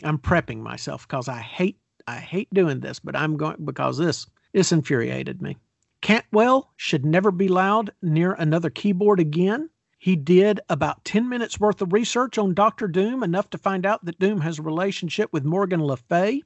[0.03, 4.25] I'm prepping myself because I hate I hate doing this, but I'm going because this
[4.53, 5.57] this infuriated me.
[6.01, 9.69] Cantwell should never be allowed near another keyboard again.
[9.97, 14.05] He did about 10 minutes worth of research on Doctor Doom, enough to find out
[14.05, 16.41] that Doom has a relationship with Morgan Le Fay,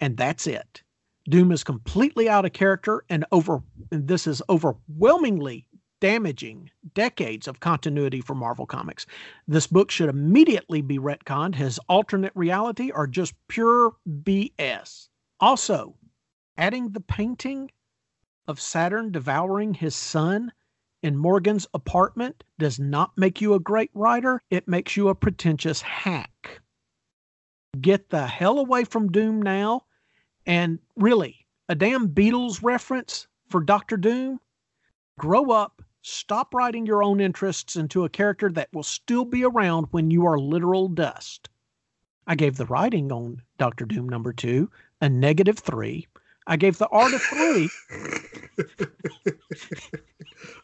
[0.00, 0.82] and that's it.
[1.28, 5.68] Doom is completely out of character and over and this is overwhelmingly
[6.00, 9.04] damaging decades of continuity for Marvel Comics.
[9.46, 11.56] This book should immediately be retconned.
[11.56, 15.08] His alternate reality are just pure BS.
[15.40, 15.96] Also,
[16.56, 17.70] adding the painting
[18.46, 20.52] of Saturn devouring his son
[21.02, 25.80] in Morgan's apartment does not make you a great writer, it makes you a pretentious
[25.80, 26.60] hack.
[27.80, 29.84] Get the hell away from Doom now.
[30.46, 34.40] And really, a damn Beatles reference for Doctor Doom?
[35.18, 39.86] Grow up, stop writing your own interests into a character that will still be around
[39.90, 41.48] when you are literal dust.
[42.26, 46.06] I gave the writing on Doctor Doom number two a negative three.
[46.46, 47.68] I gave the art a three.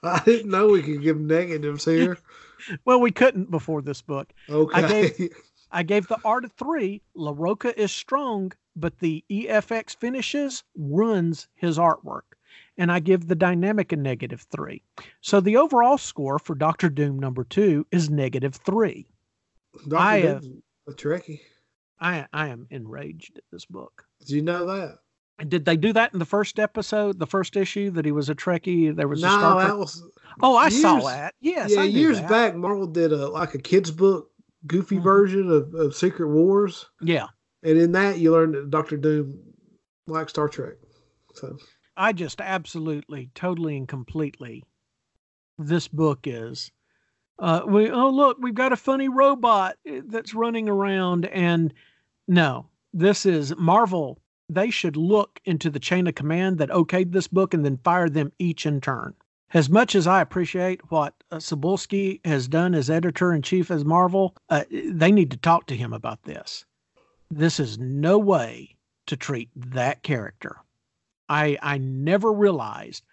[0.02, 2.18] I didn't know we could give negatives here.
[2.86, 4.32] Well, we couldn't before this book.
[4.48, 5.10] Okay.
[5.18, 5.34] gave-
[5.74, 7.02] I gave the art a three.
[7.16, 12.22] Larroca is strong, but the EFX finishes ruins his artwork.
[12.78, 14.82] And I give the dynamic a negative three.
[15.20, 19.08] So the overall score for Doctor Doom number two is negative three.
[19.94, 21.40] I, uh, Doom's a Trekkie.
[22.00, 24.06] I I am enraged at this book.
[24.20, 24.98] Did you know that?
[25.48, 28.34] Did they do that in the first episode, the first issue that he was a
[28.36, 28.94] Trekkie?
[28.94, 30.04] There was a No, Star that was
[30.40, 31.34] Oh, I saw that.
[31.40, 31.82] Yes, yeah.
[31.82, 32.28] Years that.
[32.28, 34.30] back, Marvel did a like a kids book,
[34.66, 35.02] goofy Mhm.
[35.02, 37.28] version of, of Secret Wars, Yeah,
[37.62, 39.38] and in that you learned that Doctor Doom
[40.06, 40.74] likes Star Trek.
[41.34, 41.56] So
[41.96, 44.64] I just absolutely, totally, and completely.
[45.58, 46.72] This book is.
[47.38, 51.72] Uh, we oh look, we've got a funny robot eh, that's running around, and
[52.28, 54.20] no, this is Marvel.
[54.48, 58.08] They should look into the chain of command that okayed this book and then fire
[58.08, 59.14] them each in turn.
[59.52, 61.40] As much as I appreciate what uh,
[62.24, 65.92] has done as editor in chief as Marvel, uh, they need to talk to him
[65.92, 66.64] about this.
[67.30, 68.76] This is no way
[69.06, 70.56] to treat that character.
[71.28, 73.04] I I never realized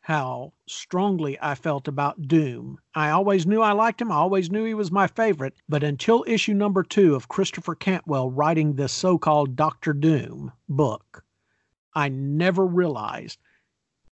[0.00, 2.78] how strongly I felt about Doom.
[2.94, 4.12] I always knew I liked him.
[4.12, 5.54] I always knew he was my favorite.
[5.68, 11.24] But until issue number two of Christopher Cantwell writing this so-called Doctor Doom book,
[11.92, 13.40] I never realized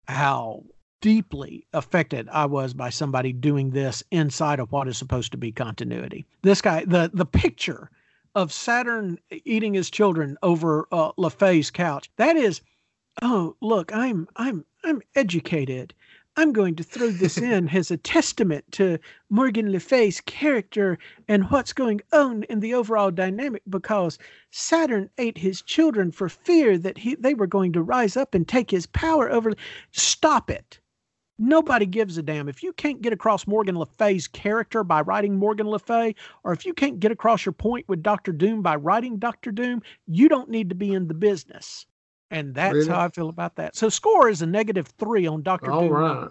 [0.08, 0.64] how
[1.02, 5.52] deeply affected I was by somebody doing this inside of what is supposed to be
[5.52, 6.26] continuity.
[6.42, 7.90] This guy, the the picture
[8.36, 12.12] of Saturn eating his children over uh, Le Fay's couch.
[12.18, 12.62] That is,
[13.22, 15.94] oh look, I'm I'm I'm educated.
[16.36, 20.98] I'm going to throw this in as a testament to Morgan Le Fay's character
[21.28, 24.18] and what's going on in the overall dynamic because
[24.52, 28.48] Saturn ate his children for fear that he they were going to rise up and
[28.48, 29.54] take his power over.
[29.92, 30.79] Stop it.
[31.40, 32.50] Nobody gives a damn.
[32.50, 36.14] If you can't get across Morgan Le Fay's character by writing Morgan Le Fay,
[36.44, 39.82] or if you can't get across your point with Doctor Doom by writing Doctor Doom,
[40.06, 41.86] you don't need to be in the business.
[42.30, 42.90] And that's Really?
[42.90, 43.76] how I feel about that.
[43.76, 45.92] So score is a negative three on Doctor All Doom.
[45.94, 46.28] right.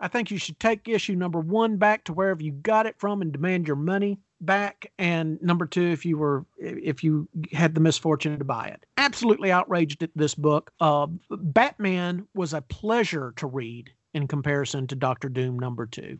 [0.00, 3.22] I think you should take issue number one back to wherever you got it from
[3.22, 4.90] and demand your money back.
[4.98, 8.84] And number two, if you were if you had the misfortune to buy it.
[8.98, 10.70] Absolutely outraged at this book.
[10.80, 16.18] Uh, Batman was a pleasure to read in comparison to Doctor Doom number two.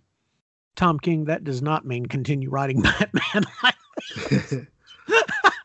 [0.77, 3.47] Tom King, that does not mean continue writing Batman.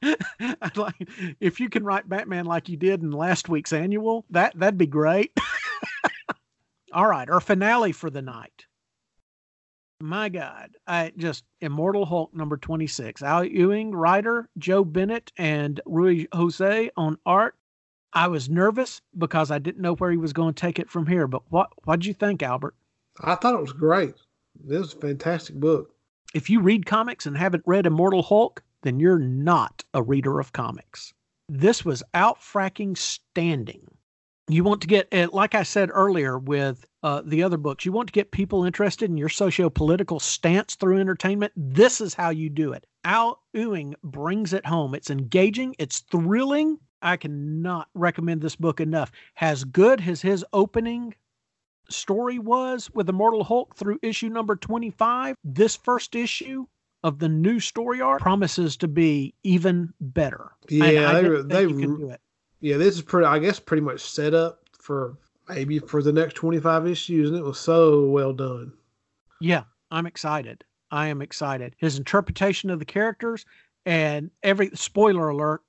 [0.75, 0.95] Like
[1.39, 4.87] if you can write Batman like you did in last week's annual, that that'd be
[4.87, 5.31] great.
[6.93, 8.65] All right, our finale for the night.
[9.99, 13.21] My God, I just Immortal Hulk number 26.
[13.21, 17.55] Al Ewing, writer, Joe Bennett, and Ruy José on art.
[18.13, 21.07] I was nervous because I didn't know where he was going to take it from
[21.07, 21.27] here.
[21.27, 22.75] But what what'd you think, Albert?
[23.21, 24.15] I thought it was great.
[24.55, 25.93] This was a fantastic book.
[26.33, 30.53] If you read comics and haven't read Immortal Hulk, then you're not a reader of
[30.53, 31.13] comics.
[31.49, 33.81] This was out fracking standing.
[34.47, 37.91] You want to get, uh, like I said earlier with uh, the other books, you
[37.91, 41.53] want to get people interested in your socio political stance through entertainment.
[41.55, 42.85] This is how you do it.
[43.03, 44.95] Al Ewing brings it home.
[44.95, 46.79] It's engaging, it's thrilling.
[47.01, 49.11] I cannot recommend this book enough.
[49.39, 51.15] As good as his opening
[51.89, 56.65] story was with Immortal Hulk through issue number 25, this first issue
[57.03, 60.51] of the new story arc promises to be even better.
[60.69, 62.21] Yeah, I they, were- they, were- do it.
[62.59, 63.25] yeah, this is pretty.
[63.25, 65.17] I guess pretty much set up for
[65.49, 68.73] maybe for the next twenty five issues, and it was so well done.
[69.39, 70.63] Yeah, I'm excited.
[70.91, 71.75] I am excited.
[71.79, 73.45] His interpretation of the characters
[73.85, 75.61] and every spoiler alert,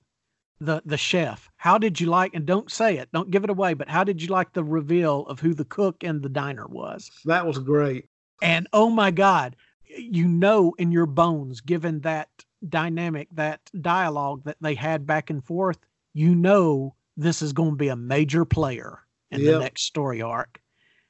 [0.64, 1.50] the the chef.
[1.56, 4.22] How did you like and don't say it, don't give it away, but how did
[4.22, 7.10] you like the reveal of who the cook in the diner was?
[7.24, 8.08] That was great.
[8.40, 12.28] And oh my God, you know in your bones, given that
[12.68, 15.78] dynamic, that dialogue that they had back and forth,
[16.14, 19.00] you know this is going to be a major player
[19.30, 20.60] in the next story arc.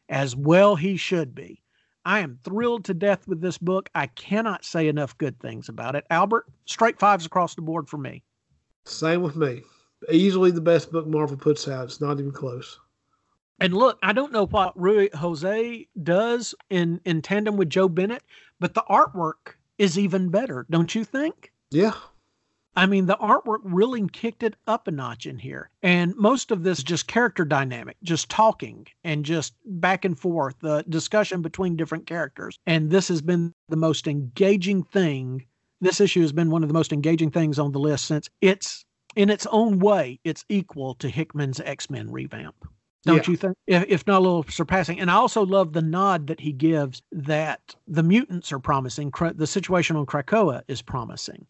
[0.09, 1.63] As well, he should be.
[2.05, 3.89] I am thrilled to death with this book.
[3.95, 6.05] I cannot say enough good things about it.
[6.11, 8.25] Albert, straight fives across the board for me.
[8.85, 9.63] Same with me.
[10.11, 11.85] Easily the best book Marvel puts out.
[11.85, 12.79] It's not even close.
[13.61, 18.25] And look, I don't know what Ruy José does in, in tandem with Joe Bennett,
[18.59, 21.53] but the artwork is even better, don't you think?
[21.71, 21.95] Yeah,
[22.75, 25.71] I mean, the artwork really kicked it up a notch in here.
[25.83, 30.83] And most of this just character dynamic, just talking and just back and forth, the
[30.89, 32.59] discussion between different characters.
[32.67, 35.45] And this has been the most engaging thing.
[35.83, 38.85] This issue has been one of the most engaging things on the list since it's,
[39.17, 42.55] in its own way, it's equal to Hickman's X Men revamp.
[43.05, 43.31] Don't Yeah.
[43.33, 43.57] you think?
[43.67, 45.01] If, if not a little surpassing.
[45.01, 49.47] And I also love the nod that he gives that the mutants are promising, the
[49.47, 51.47] situation on Krakoa is promising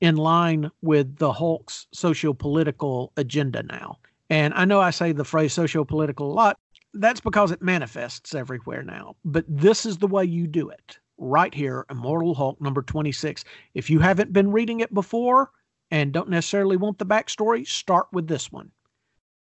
[0.00, 3.98] in line with the Hulk's socio-political agenda now.
[4.30, 6.56] And I know I say the phrase socio-political a lot.
[6.94, 9.16] That's because it manifests everywhere now.
[9.24, 10.98] But this is the way you do it.
[11.24, 13.44] Right here, Immortal Hulk number 26.
[13.74, 15.52] If you haven't been reading it before
[15.92, 18.72] and don't necessarily want the backstory, start with this one.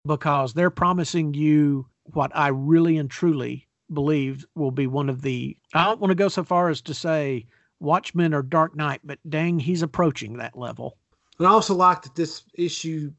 [0.04, 5.56] Because they're promising you what I really and truly believe will be one of the
[5.72, 7.46] I don't want to go so far as to say
[7.78, 10.98] Watchmen or Dark Knight, but dang, he's approaching that level.
[11.38, 13.12] and I also like that this issue,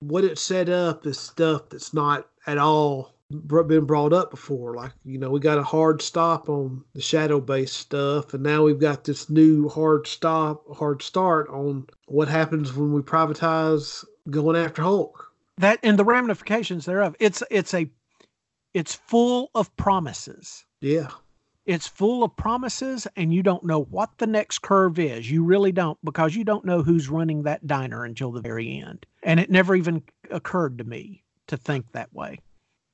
[0.00, 4.74] what it set up is stuff that's not at all been brought up before.
[4.74, 8.64] Like you know, we got a hard stop on the shadow based stuff, and now
[8.64, 14.56] we've got this new hard stop, hard start on what happens when we privatize going
[14.56, 15.32] after Hulk.
[15.58, 17.16] That and the ramifications thereof.
[17.20, 17.90] It's it's a
[18.74, 20.64] it's full of promises.
[20.80, 21.08] Yeah,
[21.66, 25.30] It's full of promises, and you don't know what the next curve is.
[25.30, 29.04] You really don't, because you don't know who's running that diner until the very end.
[29.22, 32.38] And it never even occurred to me to think that way.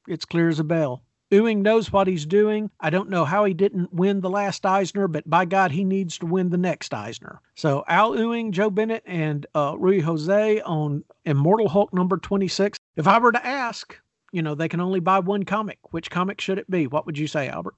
[0.07, 1.03] It's clear as a bell.
[1.31, 2.71] Ewing knows what he's doing.
[2.79, 6.19] I don't know how he didn't win the last Eisner, but by God, he needs
[6.19, 7.41] to win the next Eisner.
[7.57, 12.79] So Al Ewing, Joe Bennett, and uh, Ruy José on Immortal Hulk number 26.
[12.97, 13.99] If I were to ask,
[14.33, 15.79] you know, they can only buy one comic.
[15.91, 16.87] Which comic should it be?
[16.87, 17.75] What would you say, Albert?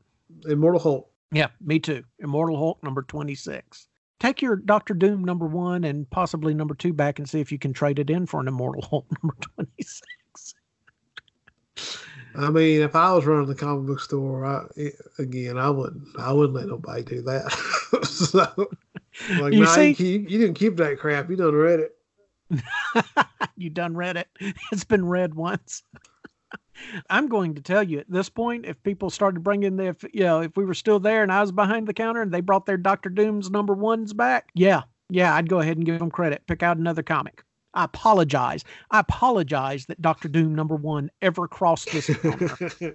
[0.47, 1.11] Immortal Hulk.
[1.33, 2.05] Yeah, me too.
[2.19, 3.89] Immortal Hulk number 26.
[4.19, 7.59] Take your Doctor Doom number one and possibly number two back and see if you
[7.59, 10.03] can trade it in for an Immortal Hulk number 26.
[12.39, 14.65] I mean, if I was running the comic book store, I,
[15.19, 17.51] again, I wouldn't, I wouldn't let nobody do that.
[18.05, 18.69] so,
[19.41, 21.31] like, You nah, see- you, keep- you didn't keep that crap.
[21.31, 21.93] You done read it.
[23.57, 24.29] you done read it?
[24.73, 25.83] It's been read once.
[27.09, 30.25] I'm going to tell you at this point, if people started bringing the, if, you
[30.25, 32.67] know, if we were still there and I was behind the counter and they brought
[32.67, 36.47] their Doctor Doom's number ones back, yeah, yeah, I'd go ahead and give them credit.
[36.47, 37.43] Pick out another comic.
[37.77, 38.65] I apologize.
[38.91, 42.11] I apologize that Doctor Doom number one ever crossed this.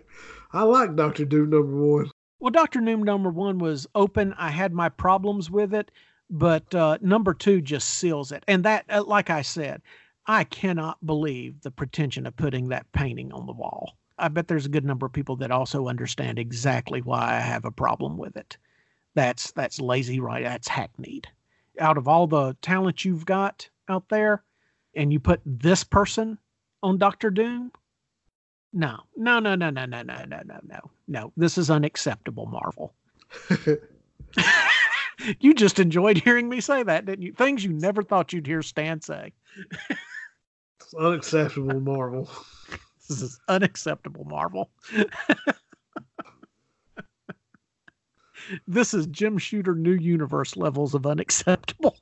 [0.54, 2.12] I like Doctor Doom number one.
[2.40, 4.34] Well, Doctor Doom number one was open.
[4.40, 5.92] I had my problems with it,
[6.32, 8.44] but uh, number two just seals it.
[8.48, 9.84] And that, uh, like I said,
[10.26, 13.98] I cannot believe the pretension of putting that painting on the wall.
[14.18, 17.66] I bet there's a good number of people that also understand exactly why I have
[17.66, 18.58] a problem with it.
[19.14, 20.44] That's that's lazy, right?
[20.44, 21.26] That's hackneyed.
[21.80, 24.44] Out of all the talent you've got out there,
[24.96, 26.38] and you put this person
[26.84, 27.72] on Doctor Doom,
[28.74, 31.34] no, no, no, no, no, no, no, no, no, no, no.
[31.36, 32.94] This is unacceptable, Marvel.
[35.40, 37.34] you just enjoyed hearing me say that, didn't you?
[37.34, 39.34] Things you never thought you'd hear Stan say.
[40.80, 42.30] it's unacceptable, Marvel.
[43.10, 44.70] this is unacceptable, Marvel.
[48.68, 51.98] this is Jim Shooter New Universe levels of unacceptable.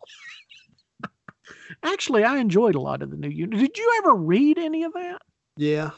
[1.84, 3.60] Actually, I enjoyed a lot of the new unit.
[3.60, 5.22] Did you ever read any of that?
[5.58, 5.92] Yeah.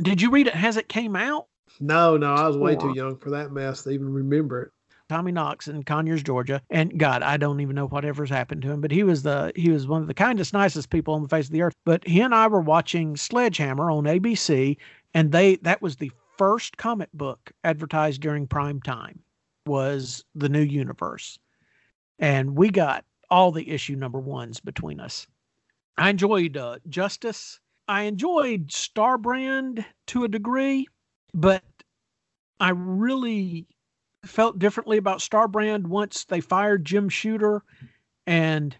[0.00, 1.46] Did you read it as it came out?
[1.78, 4.72] No, no, I was way too young for that mess to even remember it.
[5.08, 8.80] Tommy Knox in Conyers, Georgia, and God, I don't even know whatever's happened to him,
[8.80, 11.46] but he was the he was one of the kindest, nicest people on the face
[11.46, 11.74] of the earth.
[11.84, 14.76] But he and I were watching Sledgehammer on ABC,
[15.12, 19.20] and they that was the first comic book advertised during prime time
[19.66, 21.40] was the New Universe,
[22.20, 25.26] and we got all the issue number ones between us.
[25.96, 27.60] I enjoyed uh, Justice.
[27.86, 30.86] I enjoyed Starbrand to a degree,
[31.34, 31.64] but
[32.58, 33.66] I really
[34.24, 37.62] felt differently about Starbrand once they fired Jim Shooter
[38.26, 38.76] and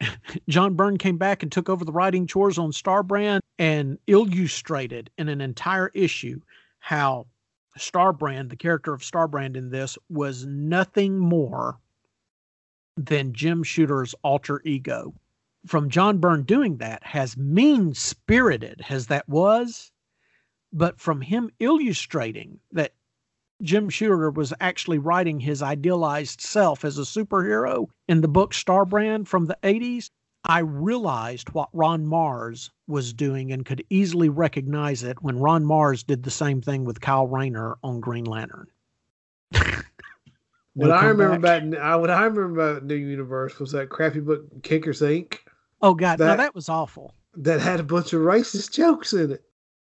[0.48, 5.28] John Byrne came back and took over the writing chores on Starbrand and illustrated in
[5.28, 6.40] an entire issue
[6.78, 7.26] how
[7.78, 11.78] Starbrand, the character of Starbrand in this, was nothing more
[12.96, 15.14] than Jim Shooter's alter ego.
[15.66, 19.90] From John Byrne doing that, as mean spirited as that was,
[20.72, 22.94] but from him illustrating that
[23.62, 29.26] Jim Shooter was actually writing his idealized self as a superhero in the book Starbrand
[29.26, 30.10] from the 80s,
[30.44, 36.06] I realized what Ron Marz was doing and could easily recognize it when Ron Marz
[36.06, 38.68] did the same thing with Kyle Rayner on Green Lantern.
[40.76, 41.62] what I remember back.
[41.62, 45.38] about what I remember about New Universe was that crappy book Kickers Inc.
[45.82, 47.14] Oh God, that, that was awful.
[47.34, 49.44] That had a bunch of racist jokes in it.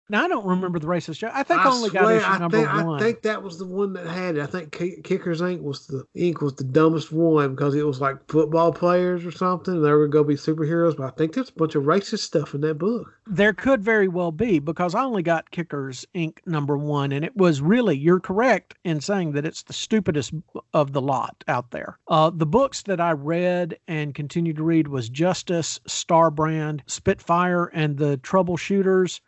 [0.10, 1.32] Now I don't remember the racist joke.
[1.34, 2.96] I think I only swear, got issue I number think, one.
[2.96, 4.42] I think that was the one that had it.
[4.42, 5.62] I think Kickers Inc.
[5.62, 9.82] was the ink was the dumbest one because it was like football players or something.
[9.82, 12.54] They were going to be superheroes, but I think there's a bunch of racist stuff
[12.54, 13.12] in that book.
[13.26, 16.38] There could very well be because I only got Kickers Inc.
[16.46, 20.34] number one, and it was really you're correct in saying that it's the stupidest
[20.74, 22.00] of the lot out there.
[22.08, 27.98] Uh, the books that I read and continue to read was Justice, Starbrand, Spitfire, and
[27.98, 29.20] the Troubleshooters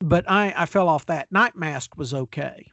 [0.00, 1.30] but I, I fell off that.
[1.30, 2.70] Night Mask was okay.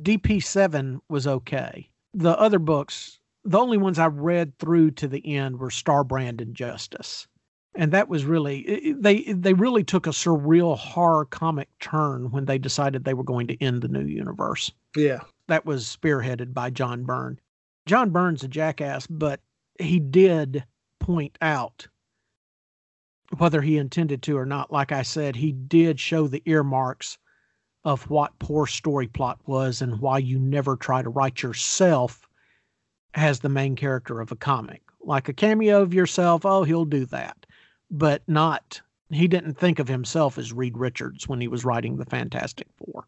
[0.00, 1.88] DP7 was okay.
[2.12, 6.54] The other books, the only ones I read through to the end were Starbrand and
[6.54, 7.26] Justice.
[7.76, 12.56] And that was really they they really took a surreal horror comic turn when they
[12.56, 14.70] decided they were going to end the new universe.
[14.94, 15.20] Yeah.
[15.48, 17.40] That was spearheaded by John Byrne.
[17.86, 19.40] John Byrne's a jackass, but
[19.80, 20.64] he did
[21.00, 21.88] point out
[23.40, 27.18] whether he intended to or not, like I said, he did show the earmarks
[27.84, 32.26] of what poor story plot was and why you never try to write yourself
[33.14, 34.82] as the main character of a comic.
[35.00, 37.46] Like a cameo of yourself, oh, he'll do that.
[37.90, 38.80] But not,
[39.10, 43.06] he didn't think of himself as Reed Richards when he was writing the Fantastic Four.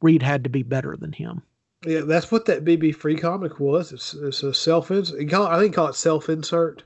[0.00, 1.42] Reed had to be better than him.
[1.86, 3.92] Yeah, that's what that BB free comic was.
[3.92, 5.32] It's, it's a self insert.
[5.32, 6.82] I think call it self insert.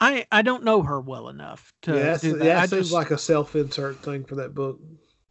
[0.00, 2.44] I I don't know her well enough to yeah, do that.
[2.44, 4.78] Yeah, I seems just, like a self-insert thing for that book.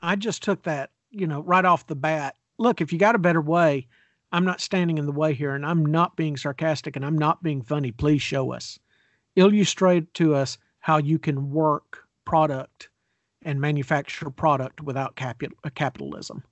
[0.01, 2.35] I just took that, you know, right off the bat.
[2.57, 3.87] Look, if you got a better way,
[4.31, 7.43] I'm not standing in the way here, and I'm not being sarcastic, and I'm not
[7.43, 7.91] being funny.
[7.91, 8.79] Please show us,
[9.35, 12.89] illustrate to us how you can work product
[13.43, 16.43] and manufacture product without capital, uh, capitalism.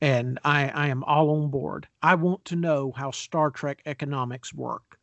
[0.00, 1.88] And I, I am all on board.
[2.02, 4.97] I want to know how Star Trek economics work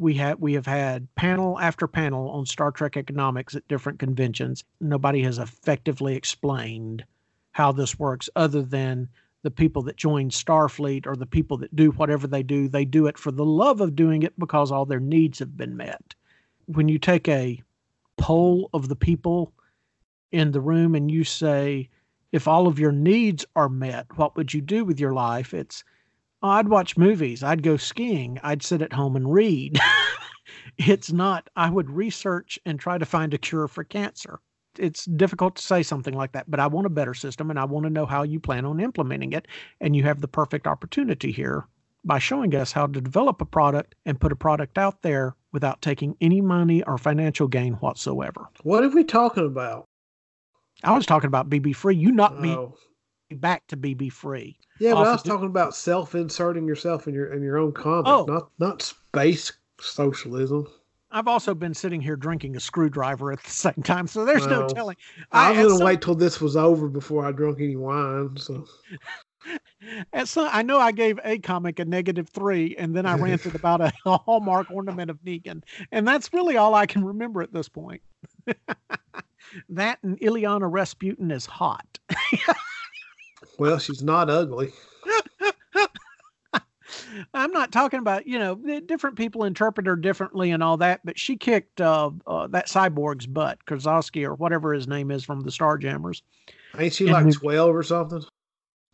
[0.00, 4.64] we have we have had panel after panel on Star Trek economics at different conventions.
[4.80, 7.04] Nobody has effectively explained
[7.52, 9.08] how this works other than
[9.42, 13.06] the people that join Starfleet or the people that do whatever they do, they do
[13.06, 16.14] it for the love of doing it because all their needs have been met.
[16.66, 17.62] When you take a
[18.16, 19.52] poll of the people
[20.32, 21.88] in the room and you say,
[22.32, 25.52] if all of your needs are met, what would you do with your life?
[25.52, 25.84] It's,
[26.42, 29.78] oh, I'd watch movies, I'd go skiing, I'd sit at home and read.
[30.78, 34.40] it's not, I would research and try to find a cure for cancer.
[34.78, 37.64] It's difficult to say something like that, but I want a better system and I
[37.64, 39.48] want to know how you plan on implementing it.
[39.80, 41.66] And you have the perfect opportunity here
[42.04, 45.82] by showing us how to develop a product and put a product out there without
[45.82, 48.48] taking any money or financial gain whatsoever.
[48.62, 49.84] What are we talking about?
[50.82, 51.96] I was talking about BB free.
[51.96, 52.40] You knocked oh.
[52.40, 52.56] me
[53.36, 54.56] back to BB free.
[54.78, 58.24] Yeah, but I was talking about self-inserting yourself in your in your own comic, oh.
[58.26, 60.66] not not space socialism.
[61.12, 64.62] I've also been sitting here drinking a screwdriver at the same time, so there's well,
[64.62, 64.96] no telling.
[65.32, 68.36] I, I was gonna wait till this was over before I drunk any wine.
[68.36, 68.66] So
[70.12, 73.54] And so I know I gave a comic a negative three, and then I ranted
[73.54, 77.52] about a, a Hallmark ornament of Negan, and that's really all I can remember at
[77.52, 78.02] this point.
[79.68, 81.98] that and Illyana Rasputin is hot.
[83.60, 84.72] Well, she's not ugly.
[87.34, 91.18] I'm not talking about you know different people interpret her differently and all that, but
[91.18, 95.50] she kicked uh, uh, that cyborg's butt, Krasowski or whatever his name is from the
[95.50, 96.22] Starjammers.
[96.78, 98.22] Ain't she like twelve or something?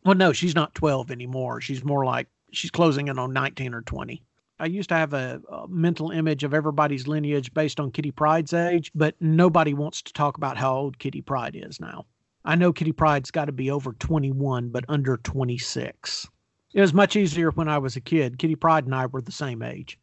[0.05, 1.61] Well, no, she's not 12 anymore.
[1.61, 4.23] She's more like she's closing in on 19 or 20.
[4.61, 8.53] I used to have a, a, mental image of everybody's lineage based on Kitty Pryde's
[8.53, 12.07] age, but nobody wants to talk about how old Kitty Pryde is now.
[12.47, 16.29] I know Kitty Pryde's got to be over 21, but under 26.
[16.73, 18.39] It was much easier when I was a kid.
[18.39, 19.99] Kitty Pryde and I were the same age.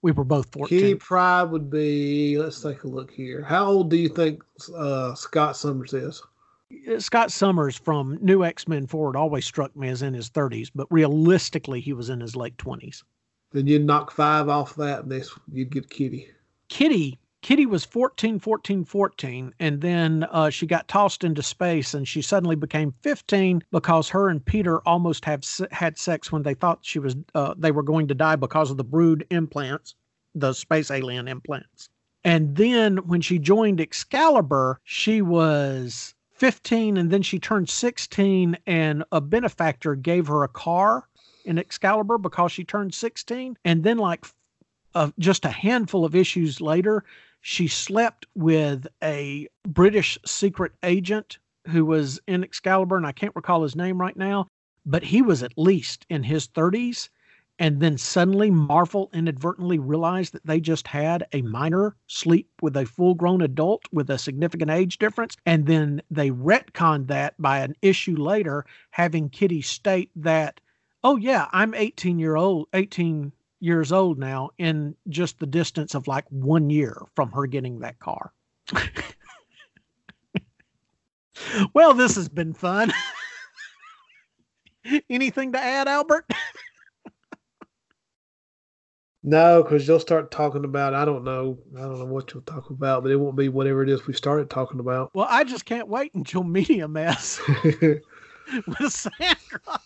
[0.00, 0.78] We were both 14.
[0.78, 3.42] Kitty Pryde would be, let's take a look here.
[3.42, 4.42] How old do you think
[4.76, 6.22] uh, Scott Summers is?
[6.98, 10.86] Scott Summers from New X Men Forward always struck me as in his 30s, but
[10.90, 13.02] realistically, he was in his late 20s.
[13.52, 16.28] Then you'd knock five off that, and this you'd get Kitty.
[16.68, 22.06] Kitty, Kitty was 14, 14, 14, and then uh, she got tossed into space, and
[22.06, 25.42] she suddenly became 15 because her and Peter almost have
[25.72, 28.76] had sex when they thought she was uh, they were going to die because of
[28.76, 29.96] the brood implants,
[30.36, 31.88] the space alien implants.
[32.22, 39.02] And then when she joined Excalibur, she was 15 and then she turned 16 and
[39.10, 41.08] a benefactor gave her a car
[41.44, 44.24] in Excalibur because she turned 16 and then like
[44.94, 47.04] uh, just a handful of issues later
[47.42, 51.38] she slept with a British secret agent
[51.68, 54.48] who was in Excalibur and I can't recall his name right now
[54.84, 57.08] but he was at least in his 30s
[57.58, 62.86] and then suddenly Marvel inadvertently realized that they just had a minor sleep with a
[62.86, 65.36] full grown adult with a significant age difference.
[65.46, 70.60] And then they retconned that by an issue later, having Kitty state that,
[71.04, 73.32] oh, yeah, I'm 18 year old, 18
[73.62, 77.98] years old now in just the distance of like one year from her getting that
[78.00, 78.32] car.
[81.72, 82.92] well, this has been fun.
[85.08, 86.28] Anything to add, Albert?
[89.24, 92.70] No, because you'll start talking about I don't know I don't know what you'll talk
[92.70, 95.14] about, but it won't be whatever it is we started talking about.
[95.14, 98.02] Well, I just can't wait until Media Mess with
[98.88, 99.80] Sandra.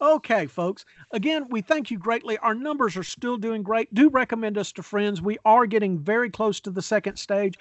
[0.00, 0.84] Okay, folks.
[1.12, 2.38] Again, we thank you greatly.
[2.38, 3.92] Our numbers are still doing great.
[3.94, 5.20] Do recommend us to friends.
[5.22, 7.58] We are getting very close to the second stage.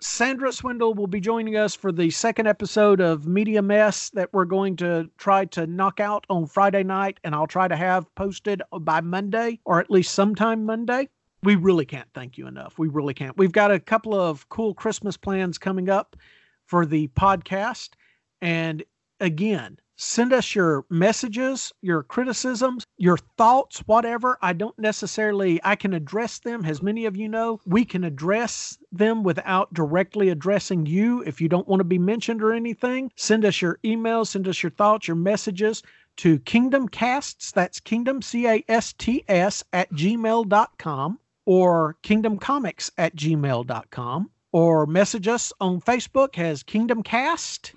[0.00, 4.44] Sandra Swindle will be joining us for the second episode of Media Mess that we're
[4.44, 8.62] going to try to knock out on Friday night, and I'll try to have posted
[8.80, 11.08] by Monday or at least sometime Monday.
[11.42, 12.78] We really can't thank you enough.
[12.78, 13.36] We really can't.
[13.36, 16.16] We've got a couple of cool Christmas plans coming up
[16.66, 17.90] for the podcast.
[18.40, 18.84] And
[19.18, 24.38] again, send us your messages, your criticisms, your thoughts, whatever.
[24.40, 26.64] I don't necessarily, I can address them.
[26.64, 31.22] As many of you know, we can address them without directly addressing you.
[31.26, 34.62] If you don't want to be mentioned or anything, send us your emails, send us
[34.62, 35.82] your thoughts, your messages
[36.18, 37.50] to Kingdom Casts.
[37.50, 44.86] That's Kingdom, C A S T S, at gmail.com or Kingdom Comics at gmail.com or
[44.86, 47.74] message us on Facebook as Kingdom Cast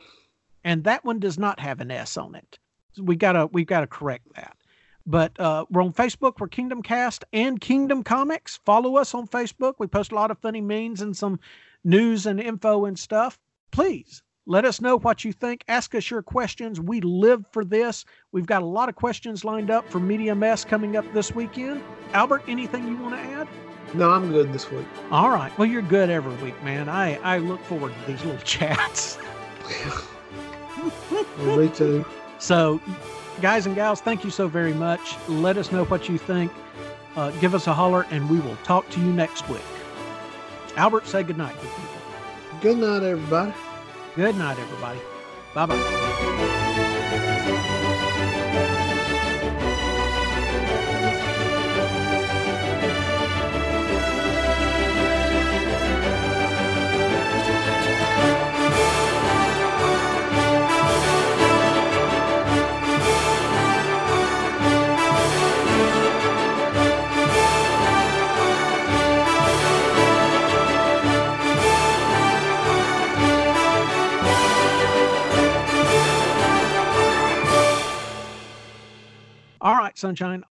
[0.63, 2.59] and that one does not have an S on it.
[2.99, 4.57] We gotta we gotta correct that.
[5.05, 6.39] But uh, we're on Facebook.
[6.39, 8.59] We're Kingdom Cast and Kingdom Comics.
[8.65, 9.75] Follow us on Facebook.
[9.79, 11.39] We post a lot of funny memes and some
[11.83, 13.39] news and info and stuff.
[13.71, 15.63] Please let us know what you think.
[15.67, 16.79] Ask us your questions.
[16.79, 18.05] We live for this.
[18.31, 21.81] We've got a lot of questions lined up for Media Mess coming up this weekend.
[22.13, 23.47] Albert, anything you want to add?
[23.93, 24.85] No, I'm good this week.
[25.11, 25.55] All right.
[25.57, 26.89] Well, you're good every week, man.
[26.89, 29.17] I, I look forward to these little chats.
[31.37, 32.05] Me too.
[32.39, 32.81] So,
[33.41, 35.15] guys and gals, thank you so very much.
[35.27, 36.51] Let us know what you think.
[37.15, 39.61] Uh, give us a holler, and we will talk to you next week.
[40.77, 41.75] Albert, say good night, people.
[42.61, 43.53] Good night, everybody.
[44.15, 44.99] Good night, everybody.
[45.53, 47.77] Bye bye.
[79.61, 80.43] All right, Sunshine.